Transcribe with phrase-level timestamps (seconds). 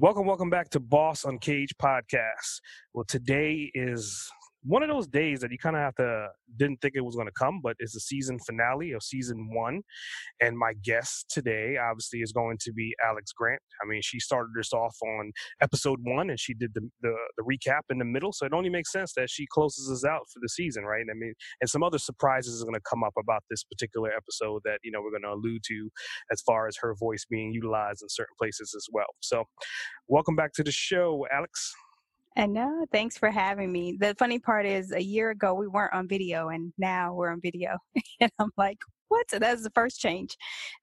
[0.00, 2.60] Welcome, welcome back to Boss Uncaged podcast.
[2.94, 4.30] Well, today is
[4.68, 7.26] one of those days that you kind of have to didn't think it was going
[7.26, 9.80] to come, but it's the season finale of season one.
[10.42, 13.62] And my guest today, obviously, is going to be Alex Grant.
[13.82, 17.44] I mean, she started this off on episode one, and she did the, the the
[17.44, 18.30] recap in the middle.
[18.32, 21.04] So it only makes sense that she closes us out for the season, right?
[21.10, 24.60] I mean, and some other surprises are going to come up about this particular episode
[24.66, 25.90] that you know we're going to allude to,
[26.30, 29.14] as far as her voice being utilized in certain places as well.
[29.20, 29.44] So,
[30.08, 31.72] welcome back to the show, Alex.
[32.38, 33.96] I no, Thanks for having me.
[33.98, 37.40] The funny part is, a year ago we weren't on video, and now we're on
[37.40, 37.76] video.
[38.20, 39.28] and I'm like, what?
[39.28, 40.36] So that's the first change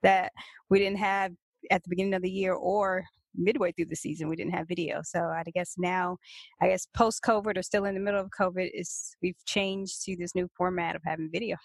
[0.04, 0.34] that
[0.70, 1.32] we didn't have
[1.72, 4.28] at the beginning of the year or midway through the season.
[4.28, 5.00] We didn't have video.
[5.04, 6.18] So I guess now,
[6.62, 10.18] I guess post COVID or still in the middle of COVID, is we've changed to
[10.18, 11.56] this new format of having video.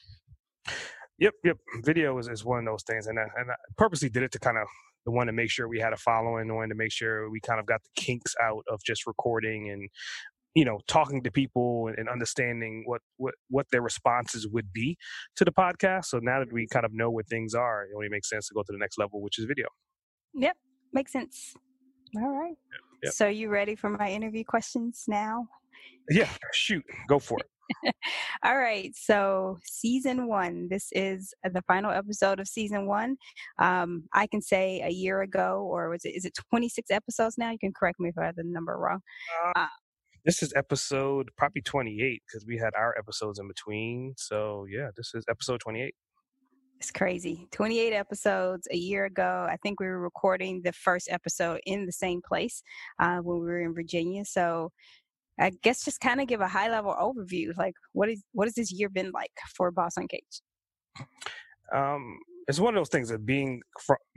[1.18, 1.56] Yep, yep.
[1.82, 4.38] Video is, is one of those things, and I, and I purposely did it to
[4.38, 4.68] kind of
[5.04, 7.40] the one to make sure we had a following, the one to make sure we
[7.40, 9.88] kind of got the kinks out of just recording and
[10.54, 14.96] you know talking to people and, understanding what what what their responses would be
[15.36, 16.06] to the podcast.
[16.06, 18.54] So now that we kind of know where things are, it only makes sense to
[18.54, 19.68] go to the next level, which is video.
[20.34, 20.56] Yep,
[20.92, 21.54] makes sense.
[22.16, 22.48] All right.
[22.48, 23.12] Yep, yep.
[23.12, 25.48] So you ready for my interview questions now?
[26.08, 27.46] Yeah, shoot, go for it.
[28.44, 28.94] All right.
[28.94, 33.16] So, season one, this is the final episode of season one.
[33.58, 37.50] Um, I can say a year ago, or was it, is it 26 episodes now?
[37.50, 39.00] You can correct me if I have the number wrong.
[39.46, 39.66] Uh, uh,
[40.24, 44.14] this is episode probably 28 because we had our episodes in between.
[44.16, 45.94] So, yeah, this is episode 28.
[46.80, 47.46] It's crazy.
[47.52, 49.46] 28 episodes a year ago.
[49.48, 52.62] I think we were recording the first episode in the same place
[52.98, 54.24] uh, when we were in Virginia.
[54.24, 54.72] So
[55.40, 57.56] I guess just kind of give a high level overview.
[57.56, 60.42] Like, what is what has this year been like for Boss Uncaged?
[61.74, 62.18] Um,
[62.48, 63.60] it's one of those things of being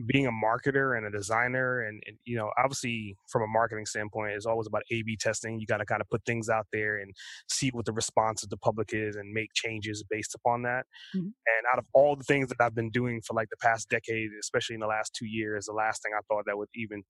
[0.07, 4.33] being a marketer and a designer, and, and, you know, obviously from a marketing standpoint,
[4.33, 5.59] it's always about A/B testing.
[5.59, 7.13] You got to kind of put things out there and
[7.47, 10.85] see what the response of the public is, and make changes based upon that.
[11.16, 11.28] Mm-hmm.
[11.28, 14.31] And out of all the things that I've been doing for like the past decade,
[14.41, 17.03] especially in the last two years, the last thing I thought that would even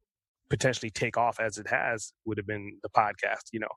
[0.54, 3.76] potentially take off as it has would have been the podcast, you know,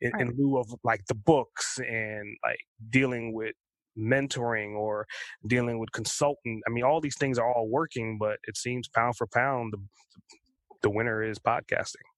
[0.00, 0.22] in, right.
[0.22, 3.52] in lieu of like the books and like dealing with
[3.98, 5.06] mentoring or
[5.46, 6.62] dealing with consultant.
[6.66, 9.82] I mean, all these things are all working, but it seems pound for pound, the,
[10.80, 12.08] the winner is podcasting.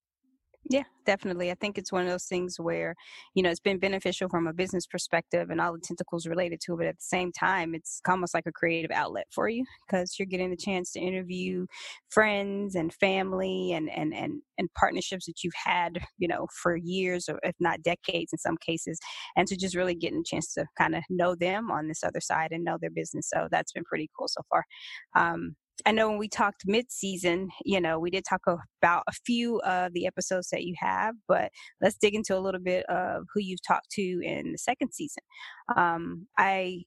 [0.68, 1.52] Yeah, definitely.
[1.52, 2.96] I think it's one of those things where,
[3.34, 6.74] you know, it's been beneficial from a business perspective and all the tentacles related to
[6.74, 6.76] it.
[6.78, 10.26] But at the same time, it's almost like a creative outlet for you because you're
[10.26, 11.66] getting the chance to interview
[12.08, 17.28] friends and family and, and, and, and partnerships that you've had, you know, for years
[17.28, 18.98] or if not decades in some cases.
[19.36, 22.20] And to just really getting a chance to kind of know them on this other
[22.20, 23.28] side and know their business.
[23.32, 24.64] So that's been pretty cool so far.
[25.14, 28.40] Um, I know when we talked mid-season, you know, we did talk
[28.82, 31.50] about a few of the episodes that you have, but
[31.82, 35.22] let's dig into a little bit of who you've talked to in the second season.
[35.76, 36.84] Um, I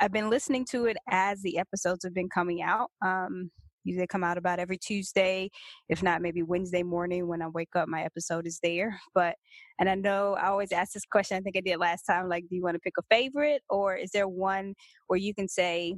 [0.00, 2.90] I've been listening to it as the episodes have been coming out.
[3.04, 3.50] Um,
[3.84, 5.50] they come out about every Tuesday,
[5.88, 8.98] if not maybe Wednesday morning when I wake up, my episode is there.
[9.14, 9.34] But,
[9.78, 12.44] and I know I always ask this question, I think I did last time, like,
[12.48, 14.74] do you want to pick a favorite or is there one
[15.08, 15.96] where you can say,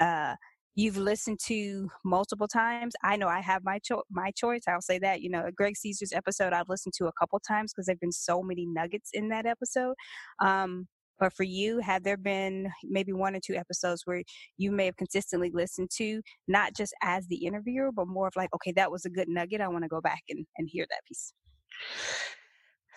[0.00, 0.34] uh,
[0.78, 2.94] you've listened to multiple times.
[3.02, 4.62] I know I have my cho- my choice.
[4.68, 5.20] I'll say that.
[5.20, 8.44] You know, Greg Caesar's episode I've listened to a couple times because there've been so
[8.44, 9.94] many nuggets in that episode.
[10.40, 10.86] Um,
[11.18, 14.22] but for you, have there been maybe one or two episodes where
[14.56, 18.54] you may have consistently listened to, not just as the interviewer, but more of like,
[18.54, 19.60] okay, that was a good nugget.
[19.60, 21.32] I want to go back and, and hear that piece.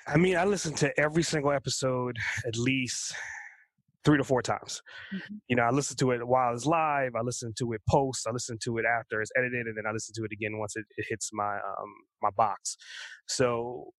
[0.05, 3.15] I mean, I listen to every single episode at least
[4.03, 4.81] three to four times.
[5.13, 5.35] Mm-hmm.
[5.47, 7.11] You know, I listen to it while it's live.
[7.15, 8.27] I listen to it post.
[8.27, 10.75] I listen to it after it's edited, and then I listen to it again once
[10.75, 12.77] it, it hits my um, my box.
[13.27, 13.91] So,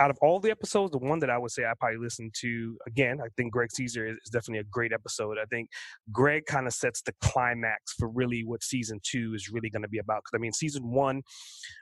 [0.00, 2.78] out of all the episodes, the one that I would say I probably listen to
[2.86, 5.36] again, I think Greg Caesar is, is definitely a great episode.
[5.40, 5.68] I think
[6.10, 9.88] Greg kind of sets the climax for really what season two is really going to
[9.88, 10.22] be about.
[10.24, 11.22] Because I mean, season one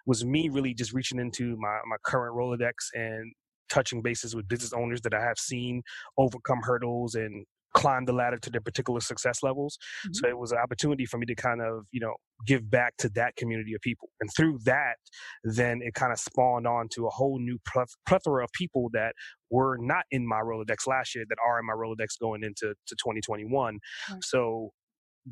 [0.07, 3.33] was me really just reaching into my my current Rolodex and
[3.71, 5.83] touching bases with business owners that I have seen
[6.19, 9.79] overcome hurdles and climb the ladder to their particular success levels.
[10.05, 10.15] Mm-hmm.
[10.15, 12.15] So it was an opportunity for me to kind of, you know,
[12.47, 14.09] give back to that community of people.
[14.21, 14.97] And through that,
[15.45, 17.59] then it kind of spawned on to a whole new
[18.07, 19.15] plethora of people that
[19.51, 22.97] were not in my Rolodex last year that are in my Rolodex going into to
[22.97, 23.79] 2021.
[24.11, 24.25] Right.
[24.25, 24.71] So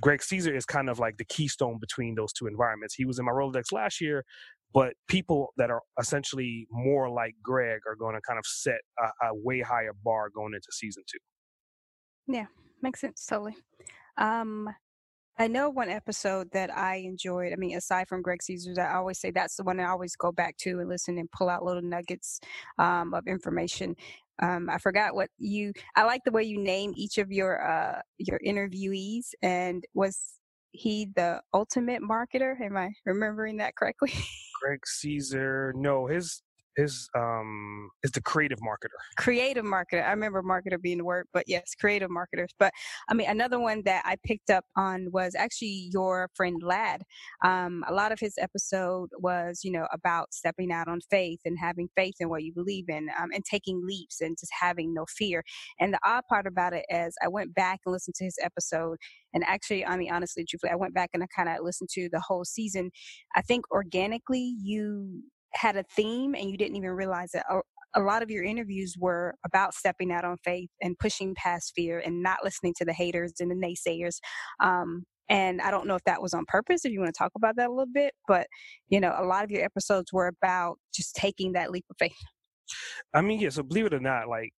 [0.00, 2.94] Greg Caesar is kind of like the keystone between those two environments.
[2.94, 4.24] He was in my Rolodex last year,
[4.74, 9.26] but people that are essentially more like Greg are going to kind of set a,
[9.28, 12.34] a way higher bar going into season two.
[12.34, 12.46] Yeah,
[12.82, 13.56] makes sense totally.
[14.18, 14.68] Um,
[15.40, 17.52] I know one episode that I enjoyed.
[17.52, 20.32] I mean, aside from Greg Caesar's, I always say that's the one I always go
[20.32, 22.40] back to and listen and pull out little nuggets
[22.78, 23.94] um, of information.
[24.42, 25.72] Um, I forgot what you.
[25.96, 29.26] I like the way you name each of your uh, your interviewees.
[29.40, 30.38] And was
[30.72, 32.60] he the ultimate marketer?
[32.60, 34.12] Am I remembering that correctly?
[34.60, 35.72] Greg Caesar.
[35.76, 36.42] No, his
[36.78, 38.98] is um is the creative marketer.
[39.16, 40.06] Creative marketer.
[40.06, 42.50] I remember marketer being the word, but yes, creative marketers.
[42.58, 42.72] But
[43.08, 47.02] I mean, another one that I picked up on was actually your friend Lad.
[47.44, 51.58] Um, a lot of his episode was, you know, about stepping out on faith and
[51.58, 55.04] having faith in what you believe in, um, and taking leaps and just having no
[55.08, 55.42] fear.
[55.80, 58.98] And the odd part about it is, I went back and listened to his episode,
[59.34, 62.08] and actually, I mean, honestly, truthfully, I went back and I kind of listened to
[62.10, 62.90] the whole season.
[63.34, 65.22] I think organically, you
[65.58, 67.42] had a theme and you didn't even realize it.
[67.50, 67.60] A,
[67.96, 71.98] a lot of your interviews were about stepping out on faith and pushing past fear
[71.98, 74.18] and not listening to the haters and the naysayers.
[74.60, 77.32] Um, and I don't know if that was on purpose, if you want to talk
[77.36, 78.46] about that a little bit, but
[78.88, 82.16] you know, a lot of your episodes were about just taking that leap of faith.
[83.14, 84.52] I mean, yeah, so believe it or not, like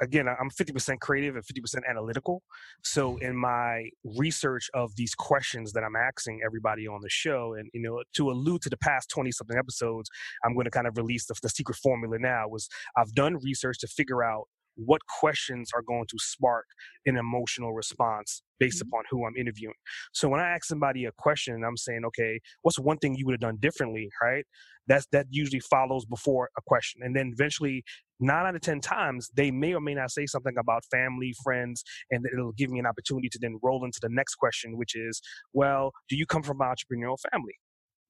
[0.00, 2.42] again, I'm 50% creative and 50% analytical.
[2.82, 7.68] So in my research of these questions that I'm asking everybody on the show, and
[7.72, 10.10] you know, to allude to the past 20 something episodes,
[10.44, 12.48] I'm going to kind of release the, the secret formula now.
[12.48, 14.48] Was I've done research to figure out
[14.84, 16.66] what questions are going to spark
[17.06, 18.88] an emotional response based mm-hmm.
[18.88, 19.74] upon who I'm interviewing.
[20.12, 23.32] So when I ask somebody a question, I'm saying, okay, what's one thing you would
[23.32, 24.44] have done differently, right?
[24.86, 27.84] That's that usually follows before a question, and then eventually,
[28.18, 31.84] nine out of ten times, they may or may not say something about family, friends,
[32.10, 35.20] and it'll give me an opportunity to then roll into the next question, which is,
[35.52, 37.54] well, do you come from an entrepreneurial family?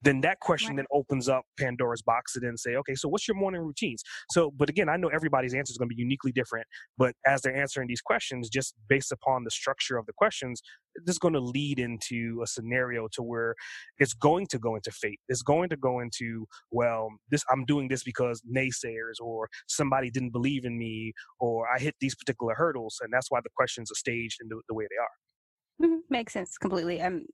[0.01, 0.77] Then that question right.
[0.77, 4.03] then opens up Pandora's box to then say, okay, so what's your morning routines?
[4.31, 6.67] So, but again, I know everybody's answer is going to be uniquely different,
[6.97, 10.61] but as they're answering these questions, just based upon the structure of the questions,
[11.05, 13.55] this is going to lead into a scenario to where
[13.97, 15.19] it's going to go into fate.
[15.29, 20.31] It's going to go into, well, this I'm doing this because naysayers or somebody didn't
[20.31, 23.95] believe in me or I hit these particular hurdles, and that's why the questions are
[23.95, 25.87] staged in the, the way they are.
[25.87, 25.99] Mm-hmm.
[26.09, 27.01] Makes sense completely.
[27.01, 27.25] Um,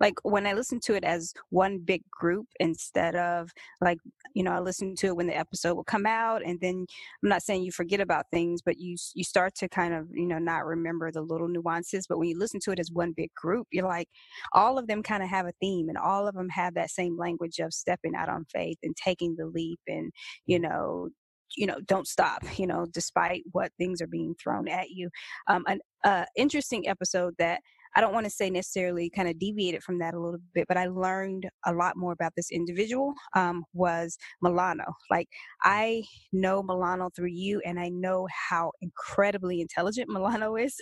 [0.00, 3.50] like when I listen to it as one big group instead of
[3.80, 3.98] like,
[4.34, 6.86] you know, I listen to it when the episode will come out and then
[7.22, 10.26] I'm not saying you forget about things, but you, you start to kind of, you
[10.26, 12.06] know, not remember the little nuances.
[12.08, 14.08] But when you listen to it as one big group, you're like,
[14.52, 17.16] all of them kind of have a theme and all of them have that same
[17.16, 20.12] language of stepping out on faith and taking the leap and,
[20.46, 21.08] you know,
[21.56, 25.10] you know don't stop you know despite what things are being thrown at you
[25.48, 27.60] um an uh, interesting episode that
[27.96, 30.76] I don't want to say necessarily kind of deviated from that a little bit, but
[30.76, 34.84] I learned a lot more about this individual um, was Milano.
[35.10, 35.28] Like
[35.64, 40.76] I know Milano through you, and I know how incredibly intelligent Milano is,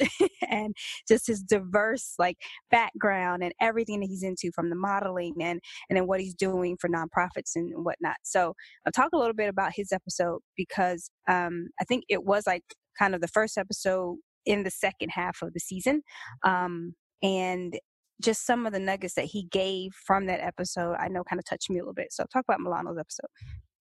[0.49, 0.75] and
[1.09, 2.37] just his diverse like
[2.71, 6.77] background and everything that he's into from the modeling and and then what he's doing
[6.81, 8.17] for nonprofits and whatnot.
[8.23, 8.55] So
[8.87, 12.63] I'll talk a little bit about his episode because um, I think it was like
[12.99, 14.17] kind of the first episode
[14.47, 16.03] in the second half of the season.
[16.45, 17.79] Um, and
[18.23, 21.45] just some of the nuggets that he gave from that episode, I know kind of
[21.45, 22.13] touched me a little bit.
[22.13, 23.29] So talk about Milano's episode.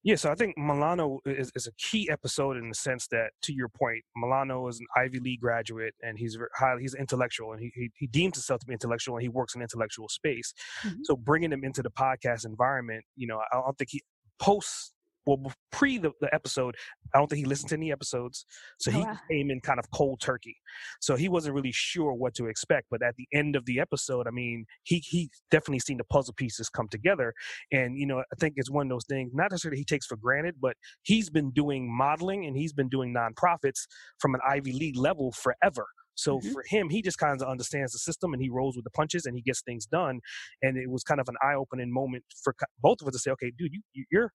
[0.04, 3.54] Yeah, so I think Milano is, is a key episode in the sense that, to
[3.54, 7.72] your point, Milano is an Ivy League graduate and he's highly he's intellectual and he,
[7.74, 10.54] he, he deems himself to be intellectual and he works in intellectual space.
[10.86, 11.00] Mm-hmm.
[11.04, 14.02] So bringing him into the podcast environment, you know, I don't think he
[14.40, 14.94] posts
[15.28, 16.76] well pre the, the episode
[17.14, 18.46] i don't think he listened to any episodes
[18.80, 19.18] so oh, he oh, wow.
[19.30, 20.56] came in kind of cold turkey
[21.02, 24.28] so he wasn't really sure what to expect but at the end of the episode
[24.28, 27.34] i mean he he definitely seen the puzzle pieces come together
[27.72, 30.18] and you know i think it's one of those things not necessarily he takes for
[30.18, 33.86] granted but he's been doing modeling and he's been doing nonprofits
[34.20, 35.86] from an ivy league level forever
[36.18, 36.52] so mm-hmm.
[36.52, 39.26] for him, he just kind of understands the system and he rolls with the punches
[39.26, 40.20] and he gets things done.
[40.62, 43.32] And it was kind of an eye opening moment for both of us to say,
[43.32, 44.32] okay, dude, you, you're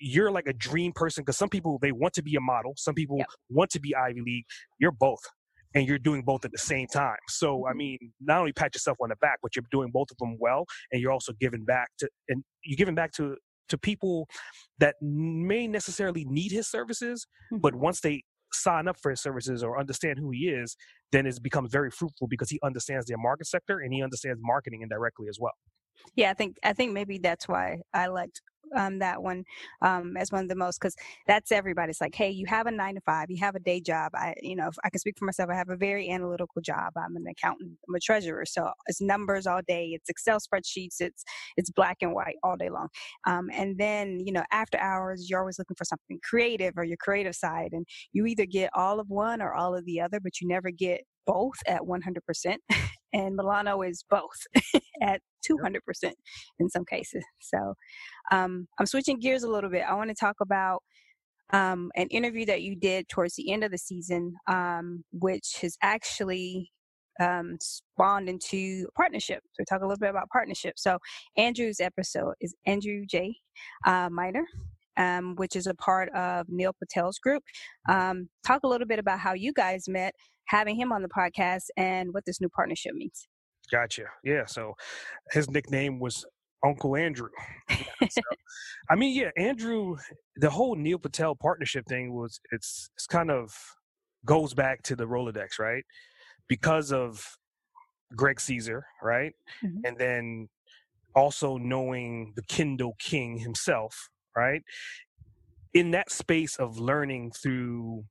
[0.00, 2.94] you're like a dream person because some people they want to be a model, some
[2.94, 3.28] people yep.
[3.50, 4.44] want to be Ivy League.
[4.78, 5.20] You're both
[5.74, 7.18] and you're doing both at the same time.
[7.28, 7.78] So I mm-hmm.
[7.78, 10.64] mean, not only pat yourself on the back, but you're doing both of them well,
[10.92, 13.36] and you're also giving back to and you're giving back to
[13.68, 14.26] to people
[14.78, 17.60] that may necessarily need his services, mm-hmm.
[17.60, 20.76] but once they sign up for his services or understand who he is,
[21.12, 24.82] then it becomes very fruitful because he understands their market sector and he understands marketing
[24.82, 25.54] indirectly as well.
[26.14, 28.40] Yeah, I think I think maybe that's why I liked
[28.76, 29.44] um, that one
[29.82, 30.96] um, as one of the most because
[31.26, 31.90] that's everybody.
[31.90, 34.12] It's like, hey, you have a nine to five, you have a day job.
[34.14, 35.50] I, you know, I can speak for myself.
[35.50, 36.92] I have a very analytical job.
[36.96, 37.72] I'm an accountant.
[37.88, 39.90] I'm a treasurer, so it's numbers all day.
[39.94, 40.96] It's Excel spreadsheets.
[41.00, 41.24] It's
[41.56, 42.88] it's black and white all day long.
[43.26, 46.98] Um, and then you know, after hours, you're always looking for something creative or your
[46.98, 50.40] creative side, and you either get all of one or all of the other, but
[50.40, 52.56] you never get both at 100%.
[53.12, 54.46] and Milano is both
[55.02, 56.12] at 200%
[56.58, 57.24] in some cases.
[57.40, 57.74] So
[58.30, 59.84] um, I'm switching gears a little bit.
[59.88, 60.82] I want to talk about
[61.52, 65.76] um, an interview that you did towards the end of the season, um, which has
[65.82, 66.70] actually
[67.20, 69.42] um, spawned into a partnership.
[69.54, 70.74] So talk a little bit about partnership.
[70.76, 70.98] So
[71.36, 73.34] Andrew's episode is Andrew J.
[73.86, 74.44] Uh, Miner.
[74.96, 77.44] Um, which is a part of Neil Patel's group.
[77.88, 80.12] Um, talk a little bit about how you guys met,
[80.46, 83.28] having him on the podcast, and what this new partnership means.
[83.70, 84.04] Gotcha.
[84.24, 84.46] Yeah.
[84.46, 84.74] So
[85.30, 86.24] his nickname was
[86.64, 87.30] Uncle Andrew.
[88.10, 88.20] so,
[88.90, 89.96] I mean, yeah, Andrew,
[90.36, 93.54] the whole Neil Patel partnership thing was it's it's kind of
[94.24, 95.84] goes back to the Rolodex, right?
[96.48, 97.24] Because of
[98.16, 99.32] Greg Caesar, right?
[99.64, 99.78] Mm-hmm.
[99.84, 100.48] And then
[101.14, 104.62] also knowing the Kindle King himself, right?
[105.74, 108.04] In that space of learning through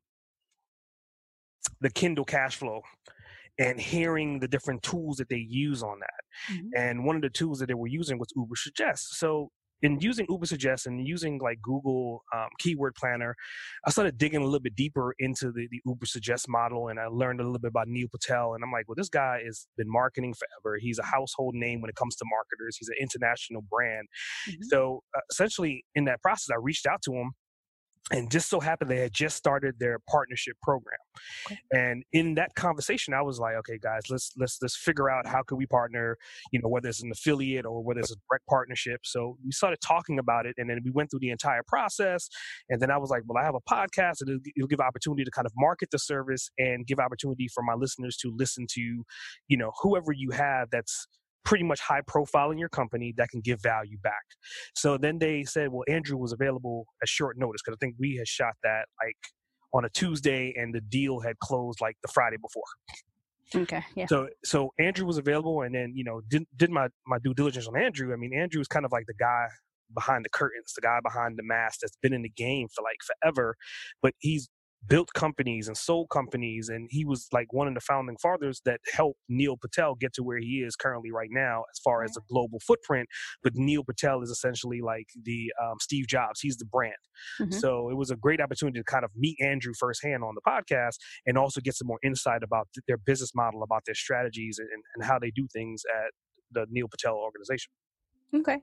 [1.82, 2.82] the Kindle cash flow
[3.60, 6.54] and hearing the different tools that they use on that.
[6.54, 6.68] Mm-hmm.
[6.76, 9.16] And one of the tools that they were using was Ubersuggest.
[9.16, 9.50] So
[9.84, 13.36] in using Ubersuggest and using like Google um, Keyword Planner,
[13.86, 17.40] I started digging a little bit deeper into the, the Ubersuggest model, and I learned
[17.40, 18.54] a little bit about Neil Patel.
[18.54, 20.78] And I'm like, well, this guy has been marketing forever.
[20.80, 22.78] He's a household name when it comes to marketers.
[22.78, 24.08] He's an international brand.
[24.50, 24.64] Mm-hmm.
[24.64, 27.32] So uh, essentially, in that process, I reached out to him
[28.12, 30.98] and just so happened they had just started their partnership program
[31.46, 31.60] okay.
[31.72, 35.42] and in that conversation i was like okay guys let's let's let's figure out how
[35.44, 36.18] can we partner
[36.52, 39.80] you know whether it's an affiliate or whether it's a direct partnership so we started
[39.82, 42.30] talking about it and then we went through the entire process
[42.70, 45.24] and then i was like well i have a podcast and it'll, it'll give opportunity
[45.24, 49.04] to kind of market the service and give opportunity for my listeners to listen to
[49.48, 51.08] you know whoever you have that's
[51.48, 54.26] pretty much high profile in your company that can give value back.
[54.76, 58.18] So then they said, well, Andrew was available at short notice because I think we
[58.18, 59.16] had shot that like
[59.74, 63.62] on a Tuesday and the deal had closed like the Friday before.
[63.64, 63.82] Okay.
[63.96, 64.08] Yeah.
[64.08, 67.66] So so Andrew was available, and then you know did did my my due diligence
[67.66, 68.12] on Andrew.
[68.12, 69.48] I mean, Andrew is kind of like the guy
[69.94, 72.98] behind the curtains, the guy behind the mask that's been in the game for like
[73.08, 73.56] forever,
[74.02, 74.50] but he's
[74.86, 78.80] built companies and sold companies and he was like one of the founding fathers that
[78.94, 82.22] helped Neil Patel get to where he is currently right now as far as a
[82.30, 83.08] global footprint
[83.44, 86.40] but Neil Patel is essentially like the um, Steve Jobs.
[86.42, 86.94] He's the brand.
[87.42, 87.52] Mm-hmm.
[87.52, 90.98] so it was a great opportunity to kind of meet Andrew firsthand on the podcast
[91.26, 94.70] and also get some more insight about th- their business model about their strategies and,
[94.96, 96.12] and how they do things at
[96.52, 97.72] the Neil Patel organization
[98.36, 98.60] Okay.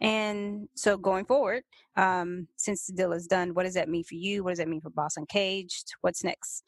[0.00, 1.62] And so going forward,
[1.96, 4.42] um, since the deal is done, what does that mean for you?
[4.42, 5.92] What does that mean for Boss Uncaged?
[6.00, 6.64] What's next?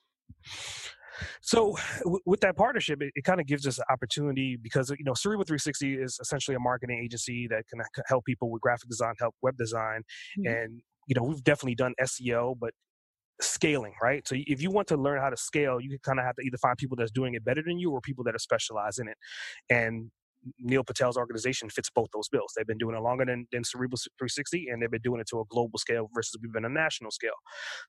[1.40, 5.04] So w- with that partnership, it, it kind of gives us an opportunity because you
[5.04, 9.14] know Cerebral 360 is essentially a marketing agency that can help people with graphic design,
[9.18, 10.02] help web design,
[10.38, 10.46] mm-hmm.
[10.46, 12.72] and you know we've definitely done SEO, but
[13.40, 14.26] scaling, right?
[14.26, 16.58] So if you want to learn how to scale, you kind of have to either
[16.58, 19.16] find people that's doing it better than you or people that are specialized in it.
[19.68, 20.10] And
[20.58, 22.52] Neil Patel's organization fits both those bills.
[22.56, 25.40] They've been doing it longer than, than Cerebral 360, and they've been doing it to
[25.40, 27.30] a global scale versus we've been a national scale.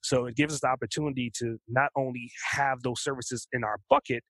[0.02, 4.24] So it gives us the opportunity to not only have those services in our bucket,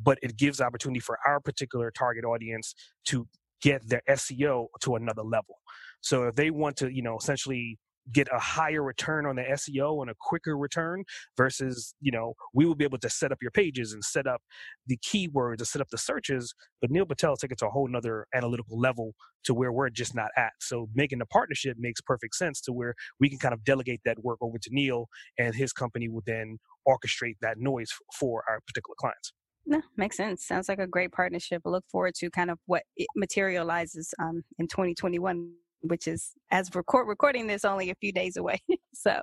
[0.00, 2.74] but it gives opportunity for our particular target audience
[3.06, 3.26] to
[3.60, 5.56] get their SEO to another level.
[6.00, 7.78] So if they want to, you know, essentially
[8.12, 11.04] get a higher return on the SEO and a quicker return
[11.36, 14.40] versus, you know, we will be able to set up your pages and set up
[14.86, 16.54] the keywords and set up the searches.
[16.80, 20.14] But Neil Patel take it to a whole nother analytical level to where we're just
[20.14, 20.52] not at.
[20.60, 24.22] So making the partnership makes perfect sense to where we can kind of delegate that
[24.22, 28.94] work over to Neil and his company will then orchestrate that noise for our particular
[28.98, 29.32] clients.
[29.66, 30.46] No, makes sense.
[30.46, 31.60] Sounds like a great partnership.
[31.66, 32.84] I look forward to kind of what
[33.14, 38.60] materializes um, in 2021 which is as record recording this only a few days away.
[38.94, 39.20] so,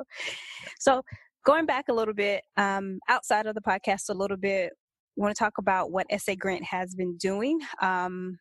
[0.80, 1.02] so
[1.46, 4.74] going back a little bit um, outside of the podcast, a little bit,
[5.16, 7.60] want to talk about what SA Grant has been doing.
[7.82, 8.38] Um,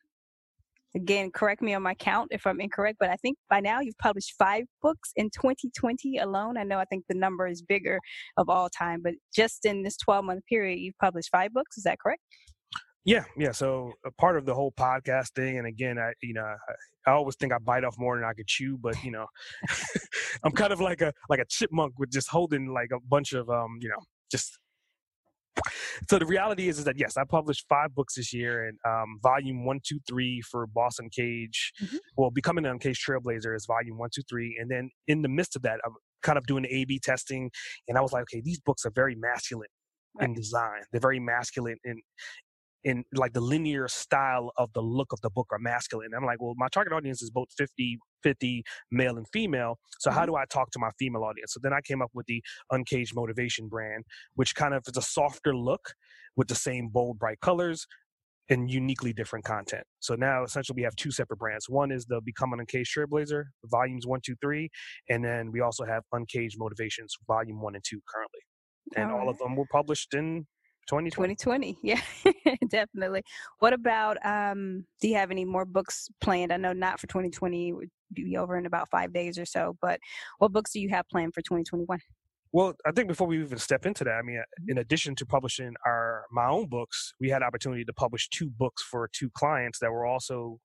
[0.95, 3.97] again, correct me on my count if I'm incorrect, but I think by now you've
[3.97, 6.57] published five books in 2020 alone.
[6.57, 7.99] I know I think the number is bigger
[8.37, 11.77] of all time, but just in this 12 month period, you've published five books.
[11.77, 12.21] Is that correct?
[13.05, 13.51] Yeah, yeah.
[13.51, 17.13] So a part of the whole podcast thing, and again, I you know I, I,
[17.13, 19.27] always think I bite off more than I could chew, but you know,
[20.43, 23.47] I'm kind of like a like a chipmunk with just holding like a bunch of
[23.49, 23.99] um you know
[24.31, 24.57] just
[26.09, 29.19] so the reality is, is that yes, I published five books this year, and um,
[29.21, 31.73] volume one, two, three for Boss Uncaged.
[31.81, 31.97] Mm-hmm.
[32.17, 35.55] Well, becoming an Uncaged Trailblazer is volume one, two, three, and then in the midst
[35.55, 35.93] of that, I'm
[36.23, 37.51] kind of doing A/B testing,
[37.87, 39.69] and I was like, okay, these books are very masculine
[40.19, 40.27] right.
[40.27, 40.81] in design.
[40.91, 42.01] They're very masculine in
[42.85, 46.11] in like the linear style of the look of the book are masculine.
[46.15, 49.79] I'm like, well, my target audience is both 50, 50 male and female.
[49.99, 50.19] So mm-hmm.
[50.19, 51.53] how do I talk to my female audience?
[51.53, 55.01] So then I came up with the Uncaged Motivation brand, which kind of is a
[55.01, 55.93] softer look
[56.37, 57.87] with the same bold, bright colors
[58.49, 59.83] and uniquely different content.
[59.99, 61.67] So now essentially we have two separate brands.
[61.67, 64.69] One is the Become an Uncaged Trailblazer, volumes one, two, three.
[65.09, 68.41] And then we also have Uncaged Motivations, volume one and two currently.
[68.95, 70.45] And all, all of them were published in
[70.87, 71.35] 2020.
[71.35, 72.01] 2020 yeah
[72.69, 73.23] definitely
[73.59, 77.73] what about um do you have any more books planned i know not for 2020
[77.73, 79.99] would be over in about five days or so but
[80.39, 81.99] what books do you have planned for 2021
[82.55, 84.69] well, I think before we even step into that, I mean, mm-hmm.
[84.69, 88.81] in addition to publishing our my own books, we had opportunity to publish two books
[88.81, 90.61] for two clients that were also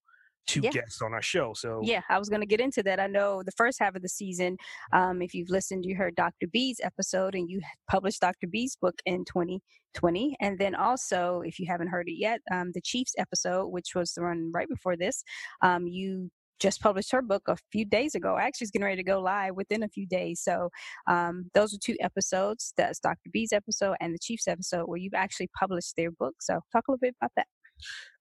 [0.46, 0.70] two yeah.
[0.70, 1.52] guests on our show.
[1.54, 3.00] So yeah, I was going to get into that.
[3.00, 4.56] I know the first half of the season,
[4.92, 6.46] um, if you've listened, you heard Dr.
[6.52, 8.46] B's episode, and you published Dr.
[8.50, 10.36] B's book in 2020.
[10.40, 14.12] And then also, if you haven't heard it yet, um, the Chiefs episode, which was
[14.12, 15.22] the one right before this,
[15.62, 16.30] um, you
[16.60, 18.36] just published her book a few days ago.
[18.38, 20.42] Actually, it's getting ready to go live within a few days.
[20.42, 20.68] So
[21.08, 22.74] um, those are two episodes.
[22.76, 23.30] That's Dr.
[23.32, 26.34] B's episode and the Chiefs episode where you've actually published their book.
[26.40, 27.46] So talk a little bit about that.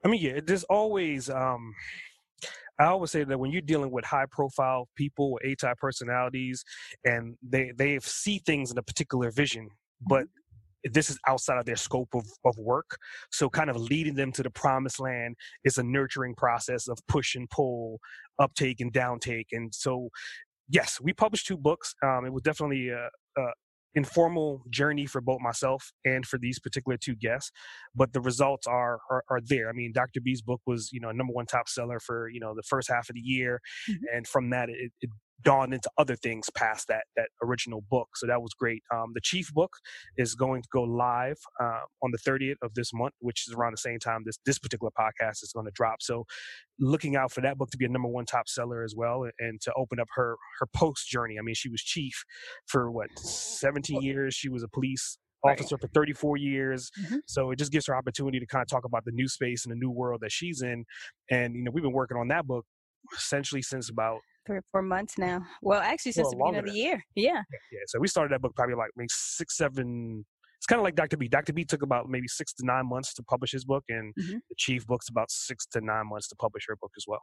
[0.04, 1.74] I mean, yeah, there's always um,
[2.80, 6.64] I always say that when you're dealing with high profile people with A type personalities
[7.04, 9.70] and they, they see things in a particular vision,
[10.08, 10.92] but mm-hmm.
[10.94, 12.98] this is outside of their scope of, of work.
[13.32, 17.36] So kind of leading them to the promised land is a nurturing process of push
[17.36, 18.00] and pull,
[18.40, 19.48] uptake and downtake.
[19.52, 20.10] And so,
[20.70, 21.94] yes, we published two books.
[22.02, 23.42] Um, it was definitely a, a,
[23.96, 27.52] informal journey for both myself and for these particular two guests
[27.96, 31.12] but the results are, are, are there i mean dr b's book was you know
[31.12, 34.16] number one top seller for you know the first half of the year mm-hmm.
[34.16, 35.10] and from that it, it
[35.44, 38.10] dawned into other things past that that original book.
[38.16, 38.84] So that was great.
[38.94, 39.72] Um, the Chief book
[40.18, 43.74] is going to go live uh, on the 30th of this month, which is around
[43.74, 46.02] the same time this this particular podcast is going to drop.
[46.02, 46.26] So
[46.80, 49.60] looking out for that book to be a number one top seller as well, and
[49.62, 51.38] to open up her her post journey.
[51.40, 52.24] I mean, she was chief
[52.68, 54.36] for what 17 years.
[54.36, 55.82] She was a police officer right.
[55.82, 56.92] for 34 years.
[57.02, 57.18] Mm-hmm.
[57.26, 59.72] So it just gives her opportunity to kind of talk about the new space and
[59.72, 60.86] the new world that she's in.
[61.30, 62.66] And you know, we've been working on that book
[63.16, 64.20] essentially since about
[64.50, 65.46] three or four months now.
[65.62, 67.04] Well, actually, since well, the beginning of the year.
[67.16, 67.44] Yeah.
[67.72, 67.80] yeah.
[67.88, 70.26] So we started that book probably like maybe six, seven.
[70.58, 71.18] It's kind of like Dr.
[71.18, 71.28] B.
[71.28, 71.54] Dr.
[71.54, 74.38] B took about maybe six to nine months to publish his book, and mm-hmm.
[74.50, 77.22] the Chief book's about six to nine months to publish her book as well.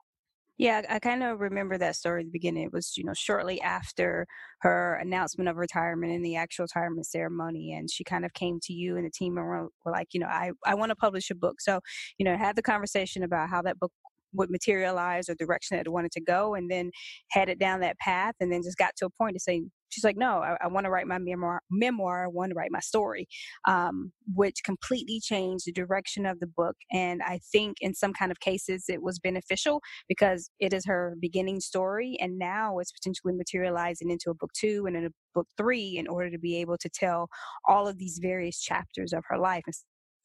[0.59, 2.63] Yeah, I kind of remember that story at the beginning.
[2.63, 4.27] It was, you know, shortly after
[4.61, 7.75] her announcement of retirement and the actual retirement ceremony.
[7.75, 10.21] And she kind of came to you and the team and were, were like, you
[10.21, 11.61] know, I, I want to publish a book.
[11.61, 11.81] So,
[12.17, 13.93] you know, had the conversation about how that book
[14.37, 16.91] would materialize or direction that it wanted to go and then
[17.31, 20.17] headed down that path and then just got to a point to say she's like
[20.17, 23.27] no i, I want to write my memoir memoir i want to write my story
[23.67, 28.31] um, which completely changed the direction of the book and i think in some kind
[28.31, 33.35] of cases it was beneficial because it is her beginning story and now it's potentially
[33.35, 36.79] materializing into a book two and in a book three in order to be able
[36.79, 37.29] to tell
[37.69, 39.65] all of these various chapters of her life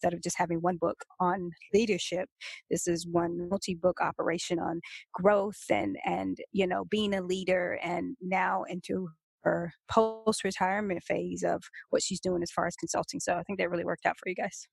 [0.01, 2.27] instead of just having one book on leadership
[2.69, 4.79] this is one multi-book operation on
[5.13, 9.07] growth and and you know being a leader and now into
[9.43, 13.69] her post-retirement phase of what she's doing as far as consulting so i think that
[13.69, 14.67] really worked out for you guys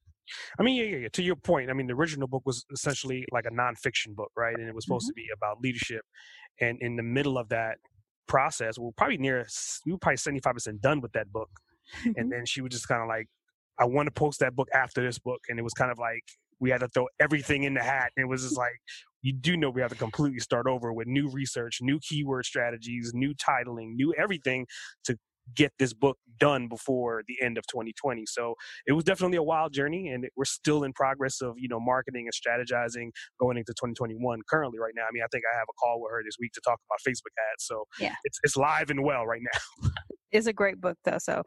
[0.59, 1.09] I mean, yeah, yeah, yeah.
[1.15, 4.55] To your point, I mean, the original book was essentially like a nonfiction book, right?
[4.55, 5.13] And it was supposed mm-hmm.
[5.13, 6.03] to be about leadership.
[6.61, 7.79] And in the middle of that
[8.27, 9.47] process, we're probably near,
[9.87, 11.49] we were probably seventy five percent done with that book.
[12.01, 12.11] Mm-hmm.
[12.17, 13.27] And then she was just kind of like,
[13.79, 15.41] I want to post that book after this book.
[15.49, 16.25] And it was kind of like
[16.61, 18.11] we had to throw everything in the hat.
[18.17, 18.77] And it was just like,
[19.23, 23.13] you do know we have to completely start over with new research, new keyword strategies,
[23.15, 24.67] new titling, new everything
[25.05, 25.17] to
[25.55, 28.25] get this book done before the end of 2020.
[28.27, 28.55] So
[28.87, 32.29] it was definitely a wild journey and we're still in progress of, you know, marketing
[32.29, 33.11] and strategizing
[33.41, 35.03] going into 2021 currently right now.
[35.03, 36.99] I mean, I think I have a call with her this week to talk about
[37.07, 37.65] Facebook ads.
[37.65, 38.15] So yeah.
[38.25, 39.91] it's, it's live and well right now.
[40.31, 41.19] it's a great book though.
[41.19, 41.43] So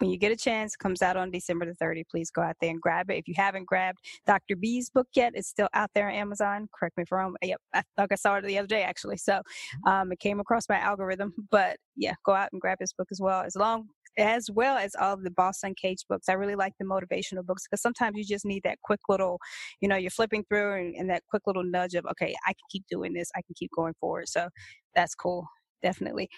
[0.00, 2.04] when you get a chance, comes out on December the 30th.
[2.10, 3.18] Please go out there and grab it.
[3.18, 4.56] If you haven't grabbed Dr.
[4.56, 6.68] B's book yet, it's still out there on Amazon.
[6.78, 7.36] Correct me if I'm wrong.
[7.42, 9.18] Yep, I thought I saw it the other day actually.
[9.18, 9.88] So mm-hmm.
[9.88, 11.34] um, it came across my algorithm.
[11.50, 13.42] But yeah, go out and grab his book as well.
[13.42, 16.28] As long as well as all of the Boss Cage books.
[16.28, 19.38] I really like the motivational books because sometimes you just need that quick little,
[19.80, 22.66] you know, you're flipping through and, and that quick little nudge of, okay, I can
[22.70, 23.30] keep doing this.
[23.36, 24.28] I can keep going forward.
[24.28, 24.48] So
[24.94, 25.46] that's cool.
[25.82, 26.28] Definitely.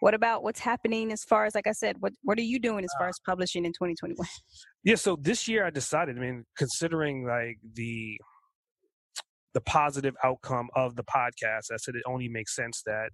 [0.00, 2.84] What about what's happening as far as like i said what what are you doing
[2.84, 4.26] as far uh as publishing in 2021
[4.84, 8.18] yeah so this year i decided i mean considering like the
[9.54, 13.10] the positive outcome of the podcast i said it only makes sense that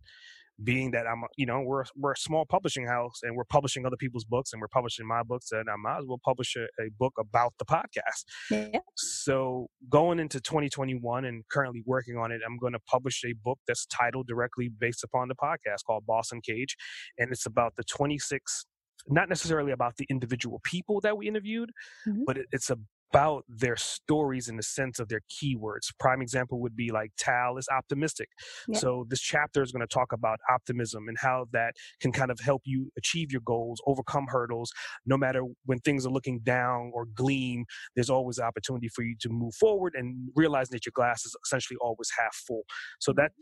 [0.65, 3.97] being that I'm, you know, we're we're a small publishing house and we're publishing other
[3.97, 6.91] people's books and we're publishing my books, and I might as well publish a, a
[6.99, 8.25] book about the podcast.
[8.51, 8.81] Yeah.
[8.97, 13.59] So going into 2021 and currently working on it, I'm going to publish a book
[13.67, 16.77] that's titled directly based upon the podcast called Boss Cage,
[17.19, 18.67] and it's about the 26
[19.09, 21.71] not necessarily about the individual people that we interviewed,
[22.09, 22.23] mm-hmm.
[22.25, 22.77] but it, it's a
[23.13, 25.93] about their stories in the sense of their keywords.
[26.01, 28.29] Prime example would be like Tal is optimistic.
[28.69, 28.79] Yeah.
[28.79, 32.41] So this chapter is going to talk about optimism and how that can kind of
[32.41, 34.73] help you achieve your goals, overcome hurdles,
[35.05, 39.15] no matter when things are looking down or gleam, there's always an opportunity for you
[39.21, 42.63] to move forward and realizing that your glass is essentially always half full.
[43.01, 43.21] So mm-hmm.
[43.23, 43.33] that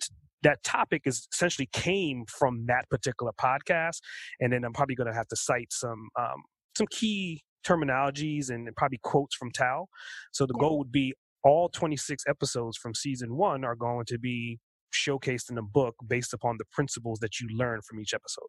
[0.43, 3.99] that topic is essentially came from that particular podcast
[4.41, 6.43] and then i'm probably going to have to cite some um,
[6.75, 9.89] some key terminologies and probably quotes from Tal.
[10.33, 10.61] So the yeah.
[10.61, 14.59] goal would be all 26 episodes from season one are going to be
[14.95, 18.47] showcased in a book based upon the principles that you learn from each episode.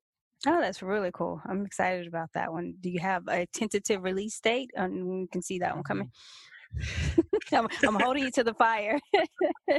[0.47, 1.39] Oh, that's really cool.
[1.47, 2.74] I'm excited about that one.
[2.82, 4.71] Do you have a tentative release date?
[4.76, 6.08] And we can see that one coming.
[6.08, 6.15] Mm-hmm.
[7.54, 8.97] I'm, I'm, holding you to the fire.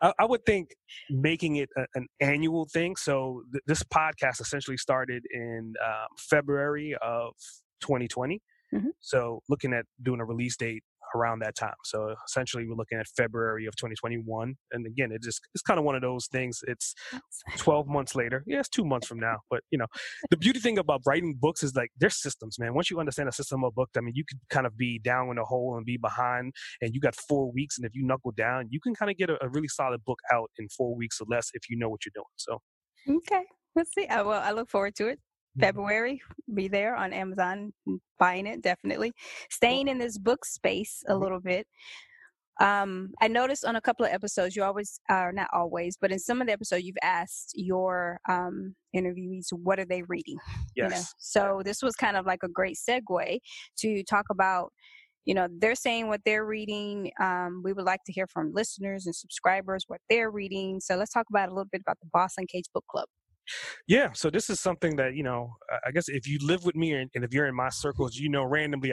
[0.00, 0.70] I, I, would think
[1.10, 2.94] making it a, an annual thing.
[2.96, 7.32] So th- this podcast essentially started in um, February of
[7.84, 8.40] 2020.
[8.74, 8.88] Mm-hmm.
[9.00, 10.82] So looking at doing a release date
[11.14, 11.74] around that time.
[11.84, 14.54] So essentially, we're looking at February of 2021.
[14.72, 16.60] And again, it just it's kind of one of those things.
[16.66, 16.94] It's
[17.58, 18.42] 12 months later.
[18.46, 19.38] Yeah, it's two months from now.
[19.50, 19.86] But you know,
[20.30, 22.74] the beauty thing about writing books is like they're systems, man.
[22.74, 25.30] Once you understand a system of book, I mean, you could kind of be down
[25.30, 27.78] in a hole and be behind, and you got four weeks.
[27.78, 30.18] And if you knuckle down, you can kind of get a, a really solid book
[30.32, 32.24] out in four weeks or less if you know what you're doing.
[32.36, 32.58] So.
[33.08, 33.44] Okay.
[33.76, 34.06] Let's see.
[34.06, 35.18] I, well, I look forward to it.
[35.56, 35.60] Mm-hmm.
[35.60, 36.22] February.
[36.52, 37.72] Be there on Amazon,
[38.18, 39.12] buying it definitely.
[39.50, 41.22] Staying in this book space a mm-hmm.
[41.22, 41.66] little bit.
[42.60, 46.20] Um, I noticed on a couple of episodes, you always are not always, but in
[46.20, 50.38] some of the episodes, you've asked your um, interviewees what are they reading.
[50.76, 50.90] Yes.
[50.90, 51.02] You know?
[51.18, 53.38] So this was kind of like a great segue
[53.78, 54.72] to talk about
[55.24, 59.06] you know they're saying what they're reading um, we would like to hear from listeners
[59.06, 62.34] and subscribers what they're reading so let's talk about a little bit about the Boss
[62.36, 63.06] Uncaged book club
[63.86, 65.56] yeah, so this is something that you know.
[65.86, 68.44] I guess if you live with me and, if you're in my circles, you know,
[68.44, 68.92] randomly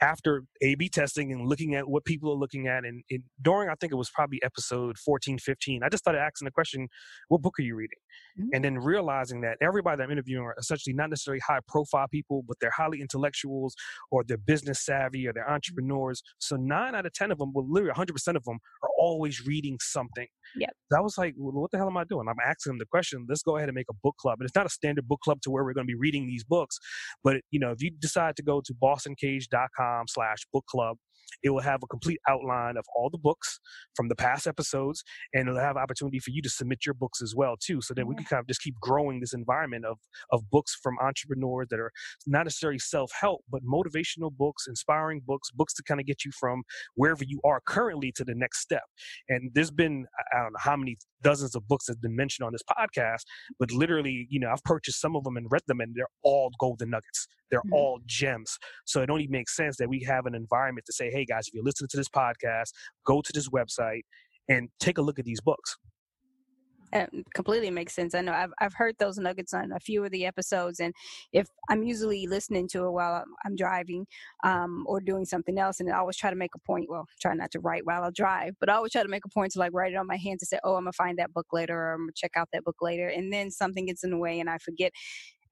[0.00, 3.74] after A/B testing and looking at what people are looking at, and, and, during I
[3.80, 6.88] think it was probably episode 14, 15, I just started asking the question,
[7.28, 7.98] "What book are you reading?"
[8.38, 8.48] Mm-hmm.
[8.54, 12.44] And then realizing that everybody that I'm interviewing are essentially not necessarily high profile people,
[12.46, 13.74] but they're highly intellectuals
[14.10, 15.54] or they're business savvy or they're mm-hmm.
[15.54, 16.22] entrepreneurs.
[16.38, 19.46] So nine out of ten of them, well, literally 100 percent of them, are always
[19.46, 20.26] reading something.
[20.54, 20.68] Yeah.
[20.96, 22.28] I was like, well, what the hell am I doing?
[22.28, 23.26] I'm asking them the question.
[23.28, 24.38] Let's go ahead and make a book club.
[24.40, 26.44] And it's not a standard book club to where we're going to be reading these
[26.44, 26.78] books.
[27.22, 30.96] But, you know, if you decide to go to bossuncaged.com slash book club,
[31.42, 33.60] it will have a complete outline of all the books
[33.94, 37.34] from the past episodes, and it'll have opportunity for you to submit your books as
[37.34, 37.80] well too.
[37.80, 39.98] So that we can kind of just keep growing this environment of
[40.32, 41.92] of books from entrepreneurs that are
[42.26, 46.30] not necessarily self help, but motivational books, inspiring books, books to kind of get you
[46.38, 46.62] from
[46.94, 48.84] wherever you are currently to the next step.
[49.28, 52.52] And there's been I don't know how many dozens of books that's been mentioned on
[52.52, 53.22] this podcast,
[53.58, 56.50] but literally, you know, I've purchased some of them and read them, and they're all
[56.58, 57.26] golden nuggets.
[57.50, 57.74] They're mm-hmm.
[57.74, 58.56] all gems.
[58.84, 61.54] So it only makes sense that we have an environment to say, hey guys, if
[61.54, 62.72] you're listening to this podcast,
[63.06, 64.02] go to this website
[64.50, 65.78] and take a look at these books.
[66.92, 68.14] It completely makes sense.
[68.14, 70.94] I know I've I've heard those nuggets on a few of the episodes, and
[71.32, 74.06] if I'm usually listening to it while I'm, driving
[74.44, 76.86] um, or doing something else, and I always try to make a point.
[76.88, 79.30] Well, try not to write while I drive, but I always try to make a
[79.30, 81.32] point to like write it on my hand to say, "Oh, I'm gonna find that
[81.32, 84.10] book later," or "I'm gonna check out that book later," and then something gets in
[84.10, 84.92] the way and I forget.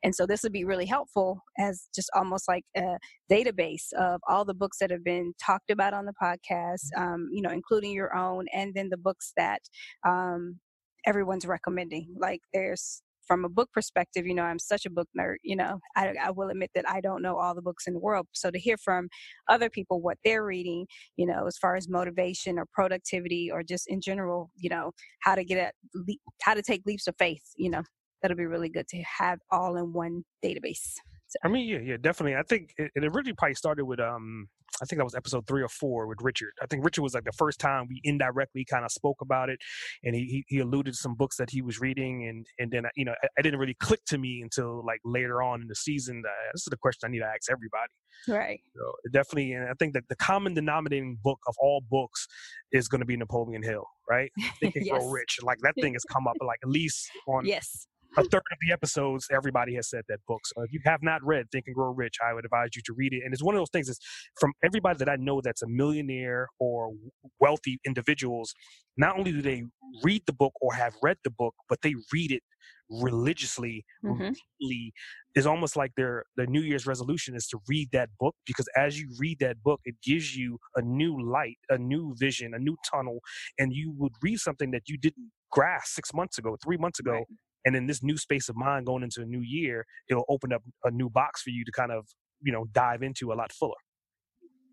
[0.04, 2.98] And so this would be really helpful as just almost like a
[3.32, 7.42] database of all the books that have been talked about on the podcast, um, you
[7.42, 9.62] know, including your own, and then the books that
[10.06, 10.60] um,
[11.06, 12.14] everyone's recommending.
[12.18, 15.80] Like there's from a book perspective, you know, I'm such a book nerd, you know,
[15.96, 18.26] I, I, will admit that I don't know all the books in the world.
[18.32, 19.08] So to hear from
[19.48, 20.86] other people what they're reading,
[21.16, 25.34] you know, as far as motivation or productivity or just in general, you know, how
[25.34, 25.74] to get at
[26.42, 27.82] how to take leaps of faith, you know,
[28.24, 30.94] that'll be really good to have all in one database.
[31.26, 31.38] So.
[31.44, 32.37] I mean, yeah, yeah, definitely.
[32.37, 34.48] I think it, it originally probably started with um,
[34.80, 36.52] I think that was episode three or four with Richard.
[36.62, 39.58] I think Richard was like the first time we indirectly kind of spoke about it,
[40.04, 42.84] and he, he, he alluded to some books that he was reading, and and then
[42.96, 46.22] you know I, didn't really click to me until like later on in the season.
[46.26, 47.92] Uh, this is the question I need to ask everybody.
[48.26, 48.60] Right.
[48.74, 52.26] So definitely, and I think that the common denominating book of all books
[52.72, 53.84] is going to be Napoleon Hill.
[54.08, 54.30] Right.
[54.60, 54.98] Think and yes.
[54.98, 55.40] Grow Rich.
[55.42, 58.72] Like that thing has come up like at least on yes a third of the
[58.72, 60.40] episodes, everybody has said that book.
[60.46, 62.92] So if you have not read Think and Grow Rich, I would advise you to
[62.94, 63.22] read it.
[63.24, 63.88] And it's one of those things.
[63.88, 63.98] Is
[64.38, 66.92] from everybody that I know that's a millionaire or
[67.40, 68.55] wealthy individuals.
[68.96, 69.64] Not only do they
[70.03, 72.42] read the book or have read the book, but they read it
[72.90, 74.31] religiously mm-hmm.
[75.35, 79.00] is almost like their their new year's resolution is to read that book because as
[79.00, 82.77] you read that book it gives you a new light a new vision a new
[82.90, 83.20] tunnel
[83.59, 87.12] and you would read something that you didn't grasp six months ago three months ago
[87.12, 87.27] right.
[87.64, 90.62] And in this new space of mind going into a new year it'll open up
[90.85, 92.07] a new box for you to kind of
[92.42, 93.74] you know dive into a lot fuller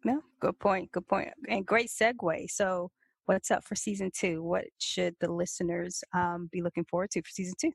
[0.04, 2.90] no good point good point and great segue so
[3.26, 4.44] what's up for season two?
[4.44, 7.72] What should the listeners um, be looking forward to for season two?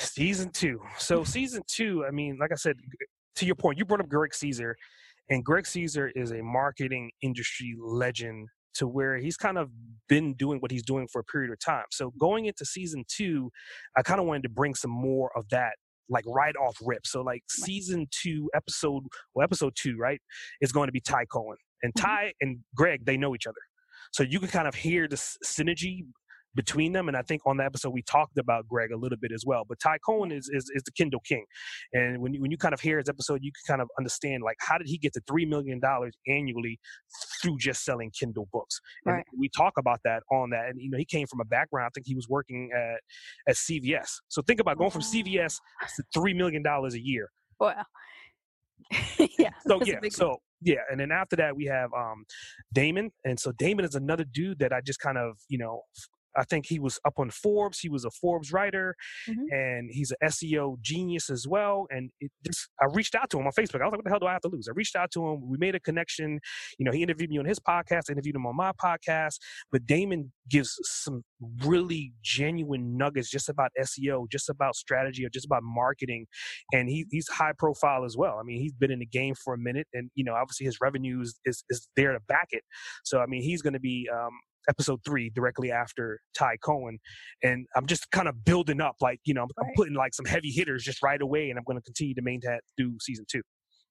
[0.00, 0.80] Season two.
[0.98, 2.76] So season two, I mean, like I said,
[3.36, 4.76] to your point, you brought up Greg Caesar,
[5.30, 9.70] and Greg Caesar is a marketing industry legend to where he's kind of
[10.08, 11.84] been doing what he's doing for a period of time.
[11.90, 13.50] So going into season two,
[13.96, 15.74] I kind of wanted to bring some more of that
[16.08, 17.06] like right off rip.
[17.06, 20.20] So like season two, episode well, episode two, right,
[20.60, 21.56] is going to be Ty Cohen.
[21.82, 22.06] And mm-hmm.
[22.06, 23.60] Ty and Greg, they know each other.
[24.12, 26.04] So you can kind of hear the synergy
[26.54, 27.08] between them.
[27.08, 29.64] And I think on the episode we talked about Greg a little bit as well.
[29.68, 31.44] But Ty Cohen is is, is the Kindle King,
[31.92, 34.42] and when you, when you kind of hear his episode, you can kind of understand
[34.42, 36.78] like how did he get to three million dollars annually
[37.42, 38.80] through just selling Kindle books.
[39.04, 39.24] And right.
[39.38, 41.86] we talk about that on that, and you know he came from a background.
[41.86, 43.00] I think he was working at
[43.48, 44.08] at CVS.
[44.28, 45.56] So think about going from CVS
[45.96, 47.30] to three million dollars a year.
[47.60, 47.84] Wow.
[49.38, 49.50] yeah.
[49.66, 49.98] So yeah.
[50.10, 52.24] So yeah, and then after that we have um
[52.72, 55.82] Damon, and so Damon is another dude that I just kind of you know
[56.36, 57.80] I think he was up on Forbes.
[57.80, 58.94] He was a Forbes writer,
[59.28, 59.42] mm-hmm.
[59.50, 61.86] and he's an SEO genius as well.
[61.90, 62.10] And
[62.44, 63.80] just, I reached out to him on Facebook.
[63.80, 65.26] I was like, "What the hell do I have to lose?" I reached out to
[65.26, 65.48] him.
[65.48, 66.40] We made a connection.
[66.78, 68.04] You know, he interviewed me on his podcast.
[68.08, 69.38] I interviewed him on my podcast.
[69.70, 71.22] But Damon gives some
[71.64, 76.26] really genuine nuggets just about SEO, just about strategy, or just about marketing.
[76.72, 78.38] And he, he's high profile as well.
[78.40, 80.78] I mean, he's been in the game for a minute, and you know, obviously his
[80.80, 82.62] revenues is is there to back it.
[83.04, 84.32] So I mean, he's going to be um,
[84.68, 86.98] episode three directly after Ty Cohen.
[87.42, 89.68] And I'm just kind of building up, like, you know, I'm, right.
[89.68, 92.22] I'm putting like some heavy hitters just right away, and I'm going to continue to
[92.22, 93.42] maintain that through season two.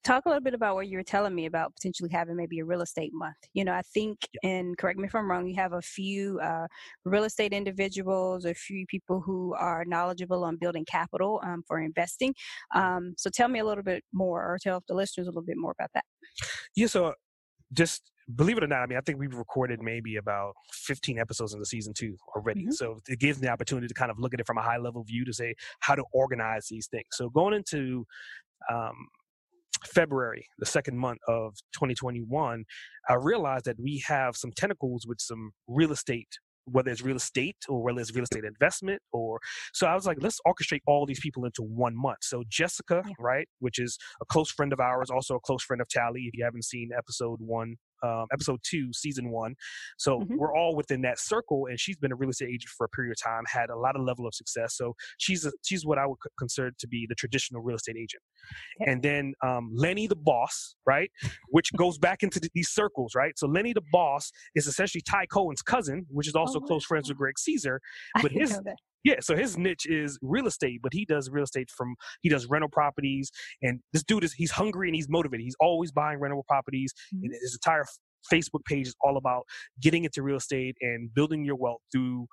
[0.04, 2.66] Talk a little bit about what you were telling me about potentially having maybe a
[2.66, 3.38] real estate month.
[3.54, 4.50] You know, I think, yeah.
[4.50, 6.68] and correct me if I'm wrong, you have a few uh,
[7.06, 12.36] real estate individuals, a few people who are knowledgeable on building capital um, for investing.
[12.76, 15.56] Um, so tell me a little bit more, or tell the listeners a little bit
[15.58, 16.04] more about that.
[16.76, 17.14] Yeah, so
[17.74, 21.54] just believe it or not, I mean, I think we've recorded maybe about 15 episodes
[21.54, 22.64] in the season two already.
[22.64, 22.72] Mm-hmm.
[22.72, 24.78] So it gives me the opportunity to kind of look at it from a high
[24.78, 27.08] level view to say how to organize these things.
[27.12, 28.06] So going into
[28.72, 28.96] um,
[29.86, 32.64] February, the second month of 2021,
[33.10, 37.58] I realized that we have some tentacles with some real estate whether it's real estate
[37.68, 39.40] or whether it's real estate investment or
[39.74, 42.20] so i was like let's orchestrate all these people into one month.
[42.22, 45.90] So jessica right which is a close friend of ours also a close friend of
[45.90, 49.56] tally if you haven't seen episode one um, episode two, season one.
[49.98, 50.36] So mm-hmm.
[50.38, 53.12] we're all within that circle, and she's been a real estate agent for a period
[53.12, 54.76] of time, had a lot of level of success.
[54.76, 58.22] So she's a, she's what I would consider to be the traditional real estate agent.
[58.82, 58.92] Okay.
[58.92, 61.10] And then um, Lenny the boss, right,
[61.50, 63.38] which goes back into the, these circles, right.
[63.38, 67.10] So Lenny the boss is essentially Ty Cohen's cousin, which is also oh, close friends
[67.10, 67.80] with Greg Caesar,
[68.22, 68.60] but his
[69.04, 72.46] yeah, so his niche is real estate, but he does real estate from he does
[72.48, 75.44] rental properties, and this dude is he's hungry and he's motivated.
[75.44, 77.26] He's always buying rental properties, mm-hmm.
[77.26, 77.86] and his entire
[78.32, 79.44] Facebook page is all about
[79.82, 82.28] getting into real estate and building your wealth through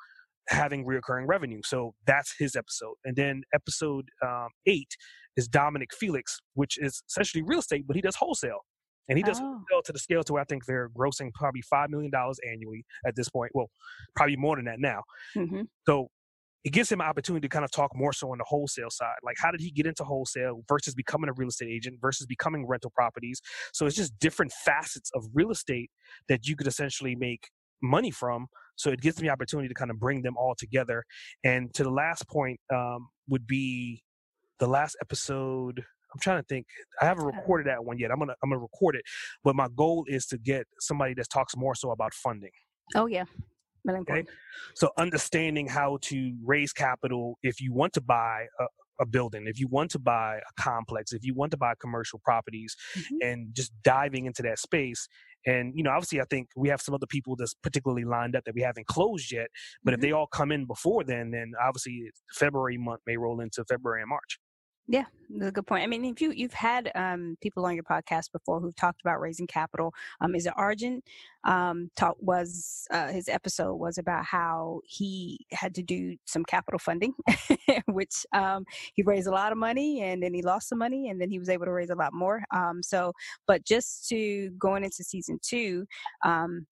[0.49, 1.61] having reoccurring revenue.
[1.65, 4.95] So that's his episode, and then episode um, eight
[5.37, 8.61] is Dominic Felix, which is essentially real estate, but he does wholesale.
[9.09, 9.43] And he does oh.
[9.43, 12.85] wholesale to the scale to where I think they're grossing probably five million dollars annually
[13.05, 13.51] at this point.
[13.55, 13.69] Well,
[14.15, 15.03] probably more than that now.
[15.37, 15.63] Mm-hmm.
[15.85, 16.11] So
[16.65, 19.17] it gives him an opportunity to kind of talk more so on the wholesale side.
[19.23, 22.67] Like, how did he get into wholesale versus becoming a real estate agent versus becoming
[22.67, 23.41] rental properties?
[23.73, 25.91] So it's just different facets of real estate
[26.29, 27.49] that you could essentially make
[27.83, 28.47] money from.
[28.77, 31.05] So it gives me opportunity to kind of bring them all together.
[31.45, 34.03] And to the last point um, would be
[34.59, 35.83] the last episode.
[36.13, 36.67] I'm trying to think.
[37.01, 38.11] I haven't recorded that one yet.
[38.11, 39.03] I'm gonna I'm gonna record it,
[39.45, 42.51] but my goal is to get somebody that talks more so about funding.
[42.97, 43.25] Oh yeah,
[43.89, 44.25] Okay?
[44.75, 48.65] So understanding how to raise capital if you want to buy a,
[49.01, 52.21] a, building, if you want to buy a complex, if you want to buy commercial
[52.25, 53.29] properties, mm-hmm.
[53.29, 55.09] and just diving into that space.
[55.47, 58.45] And you know, obviously, I think we have some other people that's particularly lined up
[58.45, 59.49] that we haven't closed yet.
[59.83, 59.95] But mm-hmm.
[59.95, 64.03] if they all come in before then, then obviously February month may roll into February
[64.03, 64.39] and March.
[64.91, 65.85] Yeah, that's a good point.
[65.85, 69.21] I mean, if you you've had um, people on your podcast before who've talked about
[69.21, 71.01] raising capital, um, is it Arjun?
[71.45, 76.81] Um, talk was uh, his episode was about how he had to do some capital
[76.81, 77.15] funding,
[77.87, 81.21] which um, he raised a lot of money and then he lost some money and
[81.21, 82.43] then he was able to raise a lot more.
[82.53, 83.13] Um, so,
[83.47, 85.87] but just to going into season two,
[86.25, 86.67] um,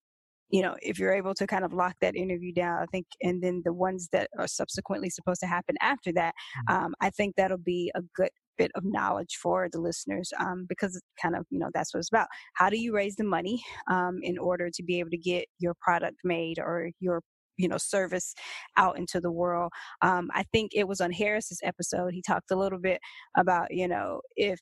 [0.51, 3.43] you know, if you're able to kind of lock that interview down, I think, and
[3.43, 6.35] then the ones that are subsequently supposed to happen after that,
[6.71, 6.85] mm-hmm.
[6.85, 10.97] um, I think that'll be a good bit of knowledge for the listeners um, because
[10.97, 12.27] it's kind of you know that's what it's about.
[12.55, 15.75] How do you raise the money um, in order to be able to get your
[15.81, 17.23] product made or your
[17.57, 18.35] you know service
[18.77, 19.71] out into the world?
[20.03, 23.01] Um, i think it was on harris's episode he talked a little bit
[23.37, 24.59] about you know if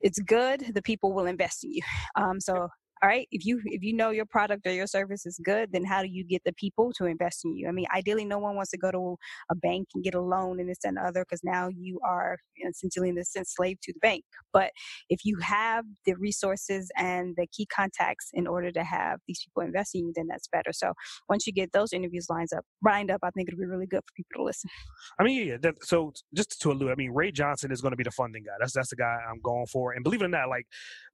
[0.00, 1.82] it's good the people will invest in you.
[2.16, 2.68] Um, so
[3.02, 5.84] all right if you if you know your product or your service is good then
[5.84, 7.68] how do you get the people to invest in you?
[7.68, 9.16] I mean ideally no one wants to go to
[9.50, 12.38] a bank and get a loan and this and the other because now you are
[12.68, 14.24] essentially in the sense slave to the bank.
[14.52, 14.70] But
[15.10, 19.62] if you have the resources and the key contacts in order to have these people
[19.62, 20.72] invest in you then that's better.
[20.72, 20.92] So
[21.28, 24.00] once you get those interviews lined up lined up i think it'll be really good
[24.06, 24.70] for people to listen.
[25.18, 27.96] I mean yeah that, so just to allude i mean ray johnson is going to
[27.96, 28.52] be the funding guy.
[28.58, 29.92] That's that's the guy i'm going for.
[29.92, 30.66] And believe it or not like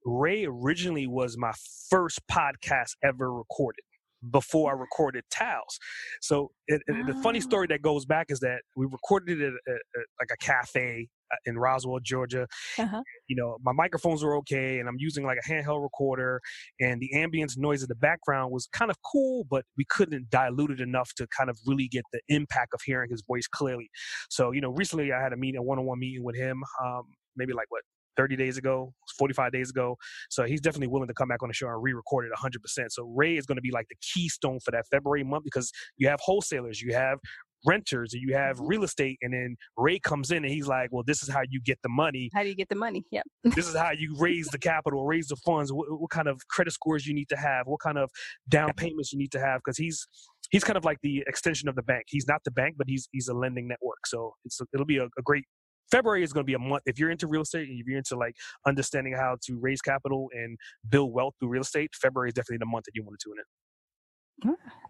[0.05, 1.53] ray originally was my
[1.89, 3.83] first podcast ever recorded
[4.31, 5.79] before I recorded Towels.
[6.21, 7.41] So it, it, the funny ah.
[7.41, 11.09] story that goes back is that we recorded it at, at, at like a cafe
[11.31, 12.47] uh, in Roswell, Georgia.
[12.77, 13.01] Uh-huh.
[13.27, 16.41] You know, my microphones were okay, and I'm using like a handheld recorder,
[16.79, 20.71] and the ambience noise in the background was kind of cool, but we couldn't dilute
[20.71, 23.89] it enough to kind of really get the impact of hearing his voice clearly.
[24.29, 27.03] So, you know, recently I had a meeting, a one-on-one meeting with him, um,
[27.35, 27.81] maybe like what
[28.17, 29.97] 30 days ago, 45 days ago.
[30.29, 32.85] So he's definitely willing to come back on the show and re-record it 100%.
[32.89, 36.07] So Ray is going to be like the keystone for that February month because you
[36.07, 37.19] have wholesalers, you have
[37.65, 38.67] renters, you have mm-hmm.
[38.67, 41.61] real estate, and then Ray comes in and he's like, "Well, this is how you
[41.61, 42.29] get the money.
[42.33, 43.03] How do you get the money?
[43.11, 43.23] Yep.
[43.43, 45.71] this is how you raise the capital, raise the funds.
[45.71, 47.67] What, what kind of credit scores you need to have?
[47.67, 48.09] What kind of
[48.49, 49.61] down payments you need to have?
[49.63, 50.05] Because he's
[50.51, 52.05] he's kind of like the extension of the bank.
[52.07, 54.05] He's not the bank, but he's he's a lending network.
[54.07, 55.45] So it's it'll be a, a great
[55.93, 56.81] February is going to be a month.
[56.87, 60.29] If you're into real estate and if you're into like understanding how to raise capital
[60.33, 60.57] and
[60.89, 63.37] build wealth through real estate, February is definitely the month that you want to tune
[63.37, 63.43] in.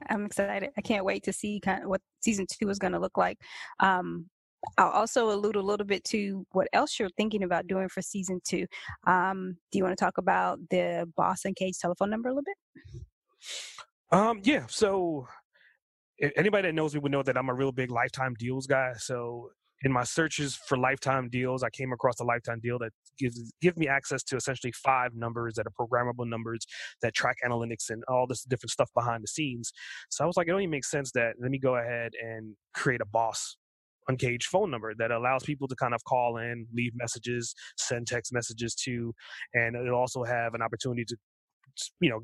[0.09, 0.69] I'm excited.
[0.77, 3.37] I can't wait to see kind of what season two is going to look like.
[3.81, 4.27] Um,
[4.77, 8.39] I'll also allude a little bit to what else you're thinking about doing for season
[8.47, 8.65] two.
[9.05, 13.01] Um, do you want to talk about the Boss Uncaged telephone number a little bit?
[14.17, 14.63] Um, yeah.
[14.69, 15.27] So
[16.37, 18.93] anybody that knows me would know that I'm a real big lifetime deals guy.
[18.97, 19.49] So
[19.83, 23.77] in my searches for lifetime deals, I came across a lifetime deal that gives give
[23.77, 26.65] me access to essentially five numbers that are programmable numbers
[27.01, 29.71] that track analytics and all this different stuff behind the scenes.
[30.09, 33.01] So I was like, it only makes sense that let me go ahead and create
[33.01, 33.57] a boss
[34.09, 38.33] uncaged phone number that allows people to kind of call in, leave messages, send text
[38.33, 39.13] messages to,
[39.53, 41.15] and it'll also have an opportunity to,
[41.99, 42.21] you know,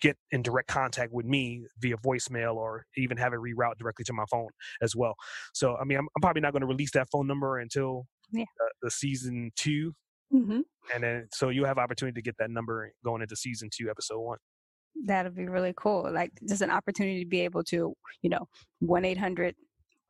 [0.00, 4.12] get in direct contact with me via voicemail or even have it reroute directly to
[4.12, 4.48] my phone
[4.82, 5.14] as well.
[5.54, 8.44] So, I mean, I'm, I'm probably not going to release that phone number until yeah.
[8.82, 9.94] the season 2
[10.34, 10.60] mm-hmm.
[10.94, 14.20] And then, so you have opportunity to get that number going into season two, episode
[14.20, 14.38] one.
[15.04, 16.10] That'll be really cool.
[16.10, 18.46] Like just an opportunity to be able to, you know,
[18.80, 19.54] 1 800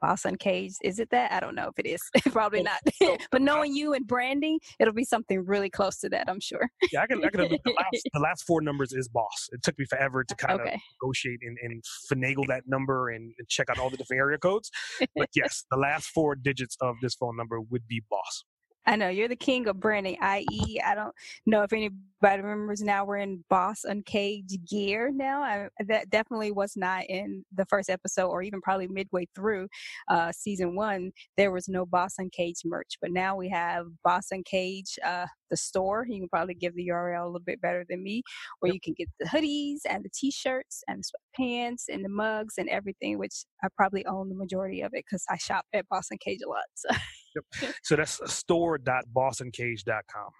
[0.00, 0.76] Boss Uncaged.
[0.82, 1.32] Is it that?
[1.32, 2.02] I don't know if it is.
[2.32, 2.80] Probably not.
[3.30, 6.68] but knowing you and branding, it'll be something really close to that, I'm sure.
[6.92, 7.24] yeah, I can.
[7.24, 9.48] I can the, last, the last four numbers is Boss.
[9.52, 10.74] It took me forever to uh, kind okay.
[10.74, 14.38] of negotiate and, and finagle that number and, and check out all the different area
[14.38, 14.70] codes.
[15.16, 18.44] But yes, the last four digits of this phone number would be Boss.
[18.90, 21.14] I know you're the king of branding, i.e., I don't
[21.46, 25.44] know if anybody remembers now we're in Boss Uncaged gear now.
[25.44, 29.68] I, that definitely was not in the first episode or even probably midway through
[30.08, 31.12] uh, season one.
[31.36, 36.04] There was no Boss Uncaged merch, but now we have Boss Uncaged, uh, the store.
[36.08, 38.24] You can probably give the URL a little bit better than me,
[38.58, 42.08] where you can get the hoodies and the t shirts and the sweatpants and the
[42.08, 45.88] mugs and everything, which I probably own the majority of it because I shop at
[45.88, 46.64] Boss Uncaged a lot.
[46.74, 46.88] So.
[47.34, 47.74] Yep.
[47.82, 50.30] So that's store.bossuncaged.com.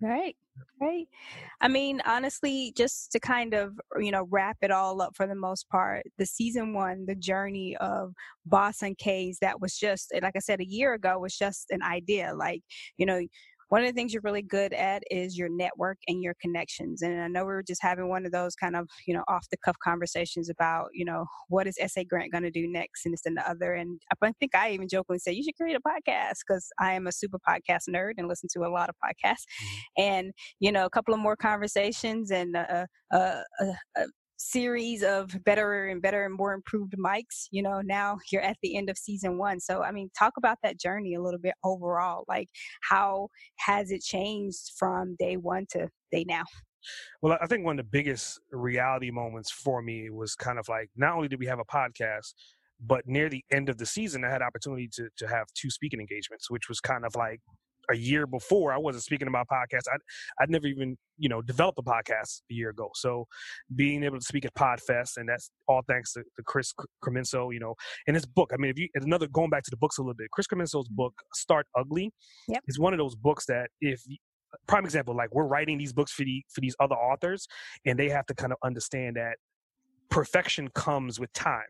[0.00, 0.36] Right.
[0.80, 1.06] Right.
[1.60, 5.34] I mean, honestly, just to kind of, you know, wrap it all up for the
[5.34, 8.12] most part, the season one, the journey of
[8.44, 12.34] Boss Uncaged, that was just, like I said, a year ago was just an idea.
[12.34, 12.62] Like,
[12.98, 13.22] you know,
[13.72, 17.00] one of the things you're really good at is your network and your connections.
[17.00, 19.46] And I know we were just having one of those kind of, you know, off
[19.50, 23.14] the cuff conversations about, you know, what is SA Grant going to do next and
[23.14, 23.72] this and the other.
[23.72, 27.06] And I think I even jokingly said, you should create a podcast because I am
[27.06, 29.46] a super podcast nerd and listen to a lot of podcasts.
[29.46, 30.02] Mm-hmm.
[30.02, 33.40] And, you know, a couple of more conversations and uh, uh,
[33.96, 34.04] uh
[34.42, 38.76] series of better and better and more improved mics you know now you're at the
[38.76, 39.60] end of season one.
[39.60, 42.48] So i mean talk about that journey a little bit overall like
[42.82, 43.28] how
[43.58, 46.44] has it changed from day one to day now?
[47.20, 50.90] Well i think one of the biggest reality moments for me was kind of like
[50.96, 52.34] not only did we have a podcast
[52.84, 56.00] but near the end of the season i had opportunity to, to have two speaking
[56.00, 57.40] engagements which was kind of like
[57.90, 59.88] a year before I wasn't speaking about podcasts.
[59.92, 59.96] I
[60.40, 62.90] I'd never even you know developed a podcast a year ago.
[62.94, 63.26] So
[63.74, 66.72] being able to speak at Podfest, and that's all thanks to, to Chris
[67.04, 67.74] Krimitsos, you know,
[68.06, 68.50] and his book.
[68.52, 70.88] I mean, if you another going back to the books a little bit, Chris Krimitsos's
[70.88, 72.10] book Start Ugly
[72.48, 72.62] yep.
[72.66, 74.02] is one of those books that if
[74.66, 77.46] prime example, like we're writing these books for the for these other authors,
[77.84, 79.36] and they have to kind of understand that
[80.10, 81.60] perfection comes with time.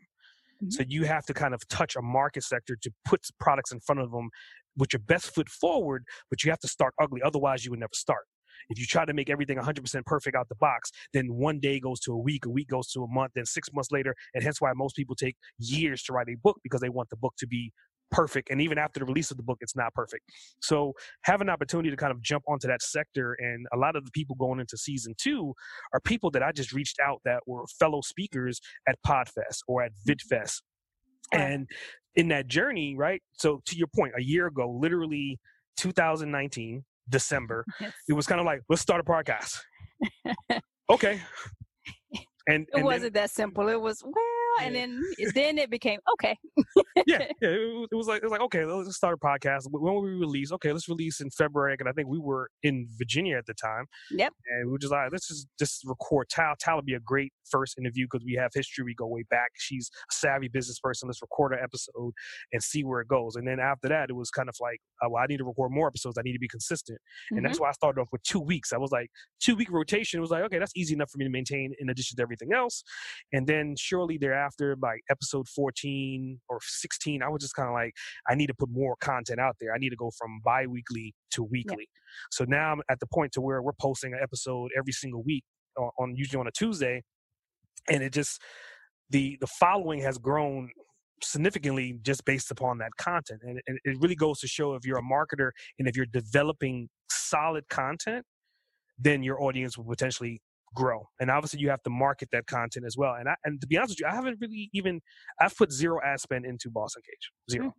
[0.62, 0.70] Mm-hmm.
[0.70, 4.00] So you have to kind of touch a market sector to put products in front
[4.00, 4.30] of them
[4.76, 7.20] with your best foot forward, but you have to start ugly.
[7.22, 8.24] Otherwise, you would never start.
[8.68, 12.00] If you try to make everything 100% perfect out the box, then one day goes
[12.00, 14.60] to a week, a week goes to a month, then six months later, and hence
[14.60, 17.46] why most people take years to write a book because they want the book to
[17.46, 17.72] be
[18.10, 18.50] perfect.
[18.50, 20.22] And even after the release of the book, it's not perfect.
[20.60, 20.92] So
[21.24, 23.36] have an opportunity to kind of jump onto that sector.
[23.40, 25.54] And a lot of the people going into season two
[25.92, 29.92] are people that I just reached out that were fellow speakers at Podfest or at
[30.06, 30.60] VidFest.
[31.32, 31.66] And
[32.16, 33.22] in that journey, right?
[33.32, 35.38] So to your point, a year ago, literally
[35.76, 37.92] 2019, December, yes.
[38.08, 39.58] it was kind of like, let's start a podcast.
[40.90, 41.20] okay.
[42.46, 43.68] And, and it wasn't then, that simple.
[43.68, 44.14] It was well,
[44.60, 44.66] yeah.
[44.66, 45.02] and then
[45.34, 46.36] then it became okay.
[46.96, 47.24] yeah, yeah.
[47.40, 49.66] It, it, was like it was like okay, let's start a podcast.
[49.70, 50.52] When will we release?
[50.52, 51.76] Okay, let's release in February.
[51.78, 53.86] And I think we were in Virginia at the time.
[54.10, 54.32] Yep.
[54.50, 56.28] And we were just like, let's just just record.
[56.28, 58.84] Tal Tal would be a great first interview because we have history.
[58.84, 59.50] We go way back.
[59.54, 61.08] She's a savvy business person.
[61.08, 62.12] Let's record an episode
[62.52, 63.36] and see where it goes.
[63.36, 65.72] And then after that, it was kind of like, uh, well, I need to record
[65.72, 66.18] more episodes.
[66.18, 66.98] I need to be consistent.
[67.30, 67.46] And mm-hmm.
[67.46, 68.72] that's why I started off with two weeks.
[68.72, 69.08] I was like,
[69.40, 70.18] two week rotation.
[70.18, 72.52] It was like, okay, that's easy enough for me to maintain in addition to everything
[72.52, 72.82] else.
[73.32, 74.41] And then surely thereafter,
[74.80, 77.92] by episode 14 or 16, I was just kind of like,
[78.28, 79.74] I need to put more content out there.
[79.74, 81.88] I need to go from bi weekly to weekly.
[82.30, 85.44] So now I'm at the point to where we're posting an episode every single week
[85.78, 87.02] on, on usually on a Tuesday.
[87.88, 88.40] And it just,
[89.10, 90.70] the the following has grown
[91.22, 94.98] significantly just based upon that content and, and it really goes to show if you're
[94.98, 98.24] a marketer and if you're developing solid content
[98.98, 100.40] then your audience will potentially
[100.74, 101.08] grow.
[101.20, 103.14] And obviously, you have to market that content as well.
[103.14, 105.00] And I, and to be honest with you, I haven't really Even
[105.40, 107.30] I've put zero ad spend into Boss Uncaged.
[107.50, 107.66] Zero.
[107.66, 107.72] Mm.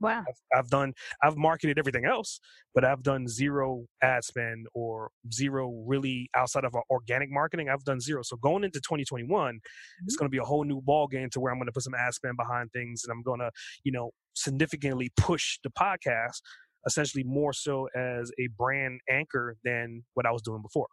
[0.00, 0.24] Wow.
[0.28, 0.92] I've, I've, done,
[1.22, 2.40] I've marketed everything else,
[2.74, 7.68] but I've done zero ad spend or zero really outside of organic marketing.
[7.68, 8.22] I've done zero.
[8.22, 9.58] So going into 2021, mm-hmm.
[10.04, 11.84] it's going to be a whole new ball game to where I'm going to put
[11.84, 13.50] some ad spend behind things and I'm going to,
[13.84, 16.40] you know, significantly push the podcast
[16.86, 20.88] essentially more so as a brand anchor than what I was doing before.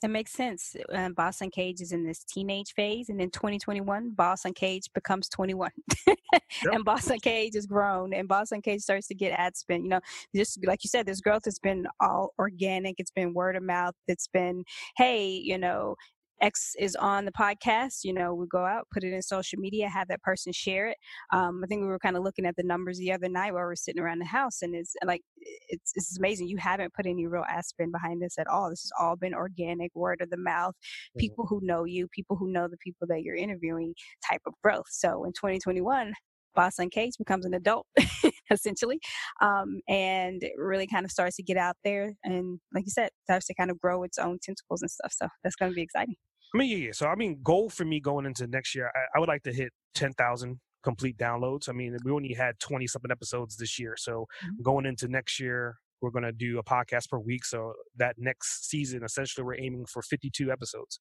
[0.00, 0.76] That makes sense.
[0.94, 5.70] Uh, Boss Uncaged is in this teenage phase, and in 2021, Boss Uncaged becomes 21,
[6.06, 6.16] yep.
[6.64, 9.82] and Boss Uncaged is grown, and Boss Uncaged starts to get ad spend.
[9.82, 10.00] You know,
[10.36, 12.96] just like you said, this growth has been all organic.
[12.98, 13.94] It's been word of mouth.
[14.06, 14.62] It's been,
[14.96, 15.96] hey, you know,
[16.40, 19.88] X is on the podcast, you know, we go out, put it in social media,
[19.88, 20.96] have that person share it.
[21.32, 23.64] Um, I think we were kind of looking at the numbers the other night while
[23.64, 25.22] we are sitting around the house, and it's like
[25.68, 26.48] it's it's amazing.
[26.48, 28.70] You haven't put any real ad spend behind this at all.
[28.70, 31.20] This has all been organic, word of the mouth, mm-hmm.
[31.20, 33.94] people who know you, people who know the people that you're interviewing,
[34.28, 34.86] type of growth.
[34.90, 36.12] So in 2021,
[36.54, 37.86] Boss Uncaged becomes an adult,
[38.50, 38.98] essentially,
[39.40, 43.10] um, and it really kind of starts to get out there and, like you said,
[43.24, 45.12] starts to kind of grow its own tentacles and stuff.
[45.12, 46.16] So that's going to be exciting.
[46.54, 46.92] I mean, yeah, yeah.
[46.92, 49.52] So I mean, goal for me going into next year, I, I would like to
[49.52, 51.68] hit ten thousand complete downloads.
[51.68, 54.62] I mean, we only had twenty something episodes this year, so mm-hmm.
[54.62, 57.44] going into next year, we're going to do a podcast per week.
[57.44, 61.00] So that next season, essentially, we're aiming for fifty-two episodes.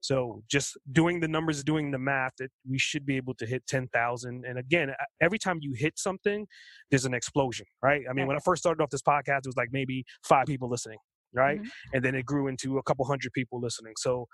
[0.00, 3.66] So just doing the numbers, doing the math, that we should be able to hit
[3.66, 4.44] ten thousand.
[4.46, 4.90] And again,
[5.22, 6.46] every time you hit something,
[6.90, 8.02] there's an explosion, right?
[8.08, 10.68] I mean, when I first started off this podcast, it was like maybe five people
[10.68, 10.98] listening
[11.34, 11.58] right?
[11.58, 11.68] Mm-hmm.
[11.94, 13.94] And then it grew into a couple hundred people listening.
[13.98, 14.26] So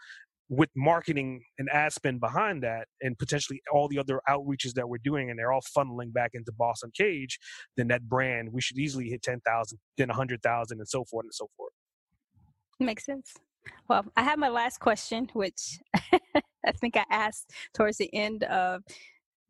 [0.51, 4.99] with marketing and ad spend behind that and potentially all the other outreaches that we're
[5.03, 7.39] doing and they're all funneling back into Boss Uncaged,
[7.77, 11.49] then that brand, we should easily hit 10,000, then 100,000 and so forth and so
[11.57, 11.73] forth.
[12.81, 13.33] Makes sense.
[13.89, 18.83] Well, I have my last question, which I think I asked towards the end of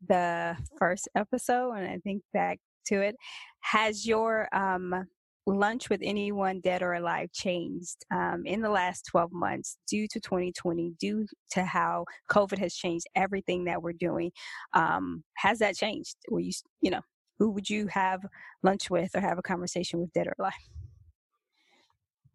[0.07, 3.15] the first episode, and I think back to it.
[3.61, 5.07] Has your um,
[5.51, 10.19] lunch with anyone dead or alive changed um, in the last 12 months due to
[10.19, 14.31] 2020 due to how covid has changed everything that we're doing
[14.73, 17.01] um, has that changed were you you know
[17.39, 18.21] who would you have
[18.63, 20.53] lunch with or have a conversation with dead or alive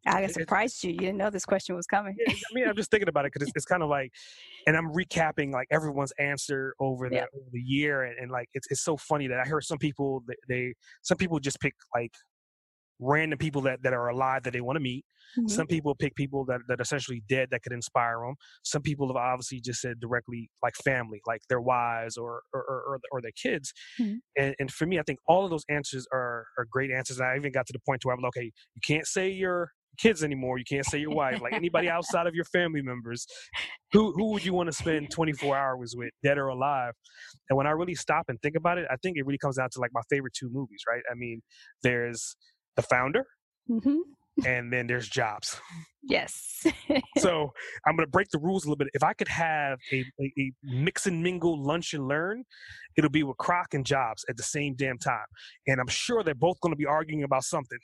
[0.08, 0.92] I got surprised you.
[0.92, 2.16] You didn't know this question was coming.
[2.28, 4.12] I mean, I'm just thinking about it because it's, it's kind of like,
[4.66, 8.66] and I'm recapping like everyone's answer over the, over the year, and, and, like it's
[8.70, 12.12] it's so funny that I heard some people they, they some people just pick like
[12.98, 15.04] random people that, that are alive that they want to meet.
[15.38, 15.48] Mm-hmm.
[15.48, 18.36] Some people pick people that, that are essentially dead that could inspire them.
[18.62, 23.00] Some people have obviously just said directly like family, like their wives or or, or,
[23.10, 23.72] or their kids.
[24.00, 24.16] Mm-hmm.
[24.38, 27.18] And, and for me, I think all of those answers are, are great answers.
[27.18, 29.70] And I even got to the point where I'm like, okay, you can't say your
[29.96, 30.58] kids anymore.
[30.58, 31.40] You can't say your wife.
[31.40, 33.26] Like anybody outside of your family members,
[33.92, 36.92] who who would you want to spend 24 hours with, dead or alive?
[37.50, 39.68] And when I really stop and think about it, I think it really comes down
[39.72, 41.02] to like my favorite two movies, right?
[41.10, 41.40] I mean,
[41.82, 42.36] there's
[42.76, 43.26] the founder,
[43.70, 43.98] mm-hmm.
[44.46, 45.60] and then there's Jobs.
[46.08, 46.64] Yes.
[47.18, 47.52] so
[47.84, 48.88] I'm going to break the rules a little bit.
[48.94, 52.44] If I could have a, a, a, mix and mingle lunch and learn,
[52.96, 55.26] it'll be with Kroc and Jobs at the same damn time.
[55.66, 57.78] And I'm sure they're both going to be arguing about something.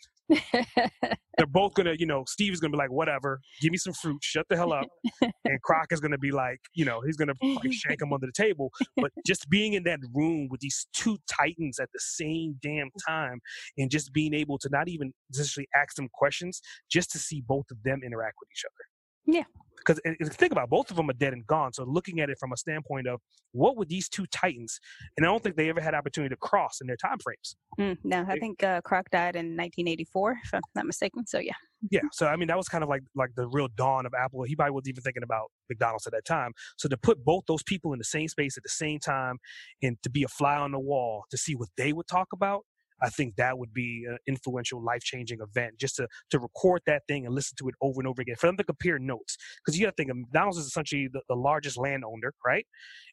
[1.37, 3.93] They're both to, you know, Steve is going to be like, whatever, give me some
[3.93, 4.87] fruit, shut the hell up.
[5.21, 8.33] And Kroc is to be like, you know, he's going to shank him under the
[8.33, 8.71] table.
[8.97, 13.41] But just being in that room with these two titans at the same damn time
[13.79, 16.61] and just being able to not even essentially ask them questions,
[16.91, 19.39] just to see both of them interact with each other.
[19.39, 19.45] Yeah.
[19.87, 20.01] Because
[20.37, 21.73] think about it, both of them are dead and gone.
[21.73, 23.21] So looking at it from a standpoint of
[23.53, 24.79] what would these two titans,
[25.17, 27.57] and I don't think they ever had opportunity to cross in their time frames.
[27.79, 31.27] Mm, no, I think uh, Kroc died in 1984, if I'm not mistaken.
[31.27, 31.53] So yeah.
[31.91, 34.45] Yeah, so I mean that was kind of like like the real dawn of Apple.
[34.45, 36.53] He probably wasn't even thinking about McDonald's at that time.
[36.79, 39.39] So to put both those people in the same space at the same time,
[39.83, 42.65] and to be a fly on the wall to see what they would talk about,
[43.01, 47.03] I think that would be an influential, life changing event just to, to record that
[47.09, 48.37] thing and listen to it over and over again.
[48.37, 49.37] For them to compare notes.
[49.65, 52.67] Because you got to think of McDonald's is essentially the, the largest landowner, right?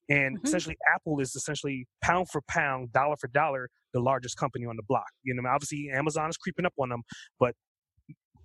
[0.10, 0.48] And mm-hmm.
[0.48, 4.84] essentially, Apple is essentially pound for pound, dollar for dollar, the largest company on the
[4.88, 5.10] block.
[5.24, 7.04] You know, obviously, Amazon is creeping up on them,
[7.40, 7.54] but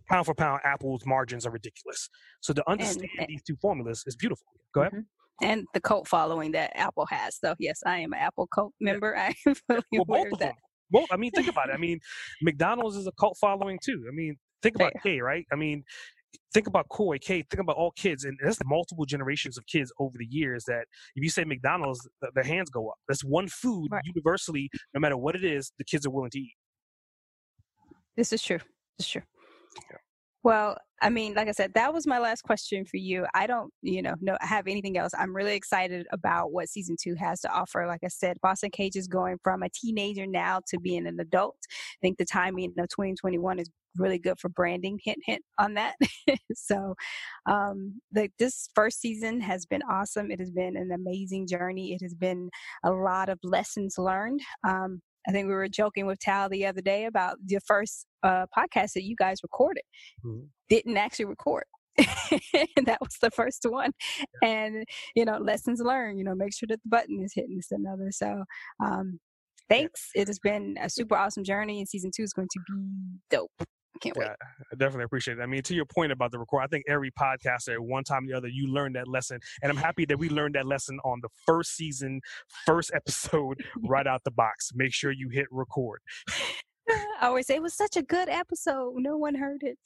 [0.08, 2.08] pound for pound, Apple's margins are ridiculous.
[2.40, 4.46] So to understand and, these two formulas is beautiful.
[4.72, 4.92] Go ahead.
[4.92, 5.00] Mm-hmm
[5.42, 7.36] and the cult following that Apple has.
[7.38, 9.16] So yes, I am an Apple cult member.
[9.18, 10.46] I am fully well, aware of that.
[10.46, 10.54] Them.
[10.94, 11.72] Well, I mean, think about it.
[11.74, 11.98] I mean,
[12.40, 14.06] McDonald's is a cult following too.
[14.08, 15.44] I mean, think about K, right?
[15.52, 15.82] I mean,
[16.52, 20.16] think about Koi, K, think about all kids, and that's multiple generations of kids over
[20.16, 20.64] the years.
[20.66, 20.84] That
[21.16, 22.94] if you say McDonald's, their hands go up.
[23.08, 24.02] That's one food right.
[24.04, 26.54] universally, no matter what it is, the kids are willing to eat.
[28.16, 28.60] This is true.
[28.96, 29.22] This is true.
[29.90, 29.96] Yeah.
[30.44, 33.26] Well, I mean, like I said, that was my last question for you.
[33.34, 35.12] I don't, you know, have anything else.
[35.18, 37.86] I'm really excited about what season two has to offer.
[37.86, 41.56] Like I said, Boss Uncaged is going from a teenager now to being an adult.
[41.70, 44.98] I think the timing of 2021 is really good for branding.
[45.02, 45.94] Hint, hint on that.
[46.54, 46.94] so,
[47.46, 50.30] um, the, this first season has been awesome.
[50.30, 51.94] It has been an amazing journey.
[51.94, 52.50] It has been
[52.84, 54.40] a lot of lessons learned.
[54.66, 58.46] Um, I think we were joking with Tal the other day about the first uh,
[58.56, 59.84] podcast that you guys recorded.
[60.24, 60.44] Mm-hmm.
[60.68, 61.64] Didn't actually record.
[61.96, 63.92] that was the first one.
[64.18, 64.48] Yeah.
[64.48, 67.70] And, you know, lessons learned, you know, make sure that the button is hitting this
[67.70, 68.10] another.
[68.10, 68.44] So,
[68.84, 69.20] um,
[69.68, 70.10] thanks.
[70.14, 70.22] Yeah.
[70.22, 73.68] It has been a super awesome journey, and season two is going to be dope.
[74.00, 74.36] Can't yeah, wait.
[74.72, 75.42] I definitely appreciate it.
[75.42, 78.28] I mean, to your point about the record, I think every podcaster, one time or
[78.28, 79.38] the other, you learned that lesson.
[79.62, 82.20] And I'm happy that we learned that lesson on the first season,
[82.66, 84.70] first episode, right out the box.
[84.74, 86.00] Make sure you hit record.
[87.20, 88.94] I always say it was such a good episode.
[88.96, 89.78] No one heard it.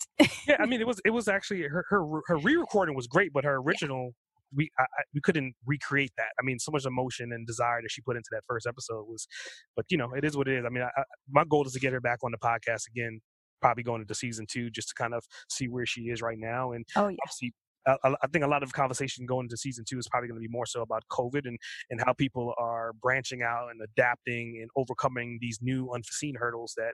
[0.48, 3.44] yeah, I mean, it was it was actually her her her re-recording was great, but
[3.44, 4.56] her original yeah.
[4.56, 4.84] we I,
[5.14, 6.30] we couldn't recreate that.
[6.40, 9.28] I mean, so much emotion and desire that she put into that first episode was,
[9.76, 10.64] but you know, it is what it is.
[10.66, 13.20] I mean, I, my goal is to get her back on the podcast again
[13.60, 16.72] probably going into season two just to kind of see where she is right now.
[16.72, 17.50] And oh, yeah.
[17.86, 20.46] I, I think a lot of conversation going into season two is probably going to
[20.46, 21.58] be more so about COVID and,
[21.90, 26.92] and how people are branching out and adapting and overcoming these new unforeseen hurdles that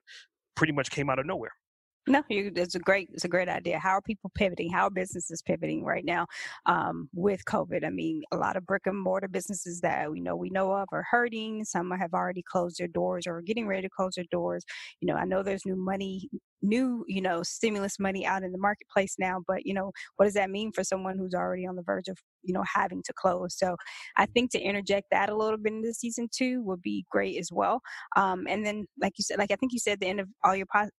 [0.55, 1.51] pretty much came out of nowhere.
[2.07, 3.79] No, you, it's a great it's a great idea.
[3.79, 4.71] How are people pivoting?
[4.71, 6.27] How are businesses pivoting right now
[6.67, 7.83] um, with COVID?
[7.85, 10.89] I mean, a lot of brick and mortar businesses that we know we know of
[10.93, 11.65] are hurting.
[11.65, 14.65] Some have already closed their doors or are getting ready to close their doors.
[15.01, 16.29] You know, I know there's new money,
[16.61, 20.35] new you know stimulus money out in the marketplace now, but you know, what does
[20.35, 23.57] that mean for someone who's already on the verge of you know having to close?
[23.57, 23.77] So,
[24.19, 27.49] I think to interject that a little bit into season two would be great as
[27.51, 27.81] well.
[28.15, 30.55] Um, and then, like you said, like I think you said, the end of all
[30.55, 30.91] your po-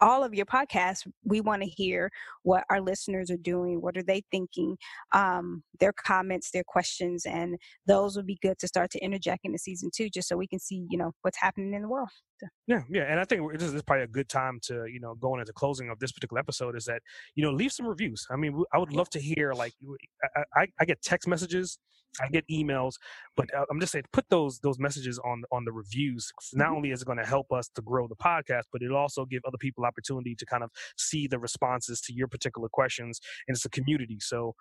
[0.00, 2.10] all of your podcasts, we want to hear
[2.42, 3.80] what our listeners are doing.
[3.80, 4.76] What are they thinking?
[5.12, 7.56] Um, their comments, their questions, and
[7.86, 10.58] those would be good to start to interject into season two, just so we can
[10.58, 12.08] see, you know, what's happening in the world.
[12.66, 15.40] Yeah, yeah, and I think this is probably a good time to, you know, going
[15.40, 17.00] into closing of this particular episode is that,
[17.34, 18.26] you know, leave some reviews.
[18.30, 19.72] I mean, I would love to hear like,
[20.36, 21.78] I, I, I get text messages
[22.20, 22.94] I get emails,
[23.36, 26.32] but uh, I'm just saying, put those those messages on on the reviews.
[26.52, 26.76] Not mm-hmm.
[26.76, 29.42] only is it going to help us to grow the podcast, but it'll also give
[29.46, 33.64] other people opportunity to kind of see the responses to your particular questions, and it's
[33.64, 34.18] a community.
[34.20, 34.54] So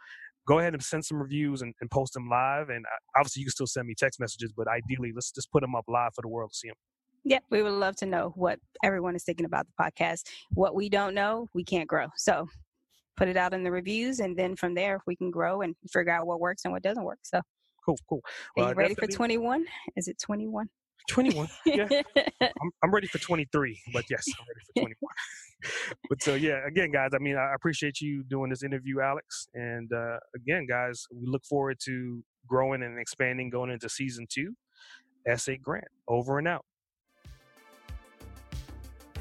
[0.47, 2.69] go ahead and send some reviews and, and post them live.
[2.69, 5.61] And uh, obviously, you can still send me text messages, but ideally, let's just put
[5.61, 6.75] them up live for the world to see them.
[7.27, 10.27] Yeah, we would love to know what everyone is thinking about the podcast.
[10.51, 12.07] What we don't know, we can't grow.
[12.17, 12.47] So
[13.17, 16.11] put it out in the reviews, and then from there we can grow and figure
[16.11, 17.19] out what works and what doesn't work.
[17.23, 17.41] So
[17.85, 18.21] cool, cool.
[18.55, 19.65] Well, Are you ready for twenty one?
[19.95, 20.69] Is it twenty one?
[21.07, 21.87] 21 yeah
[22.41, 26.89] I'm, I'm ready for 23 but yes i'm ready for 21 but so yeah again
[26.89, 31.27] guys i mean i appreciate you doing this interview alex and uh, again guys we
[31.27, 34.55] look forward to growing and expanding going into season two
[35.27, 35.57] S.A.
[35.57, 36.65] Grant over and out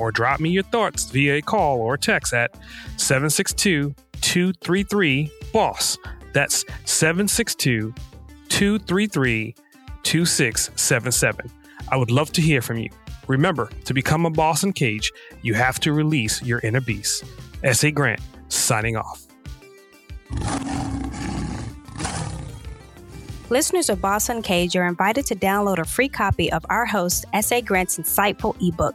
[0.00, 2.56] or drop me your thoughts via a call or text at
[2.96, 5.98] 762 233 BOSS.
[6.32, 7.94] That's 762
[8.48, 9.54] 233
[10.02, 11.50] 2677.
[11.90, 12.90] I would love to hear from you.
[13.28, 17.24] Remember, to become a Boss Uncaged, you have to release your inner beast.
[17.62, 17.90] S.A.
[17.90, 19.26] Grant, signing off.
[23.50, 27.60] Listeners of Boss Uncaged are invited to download a free copy of our host, S.A.
[27.60, 28.94] Grant's insightful ebook,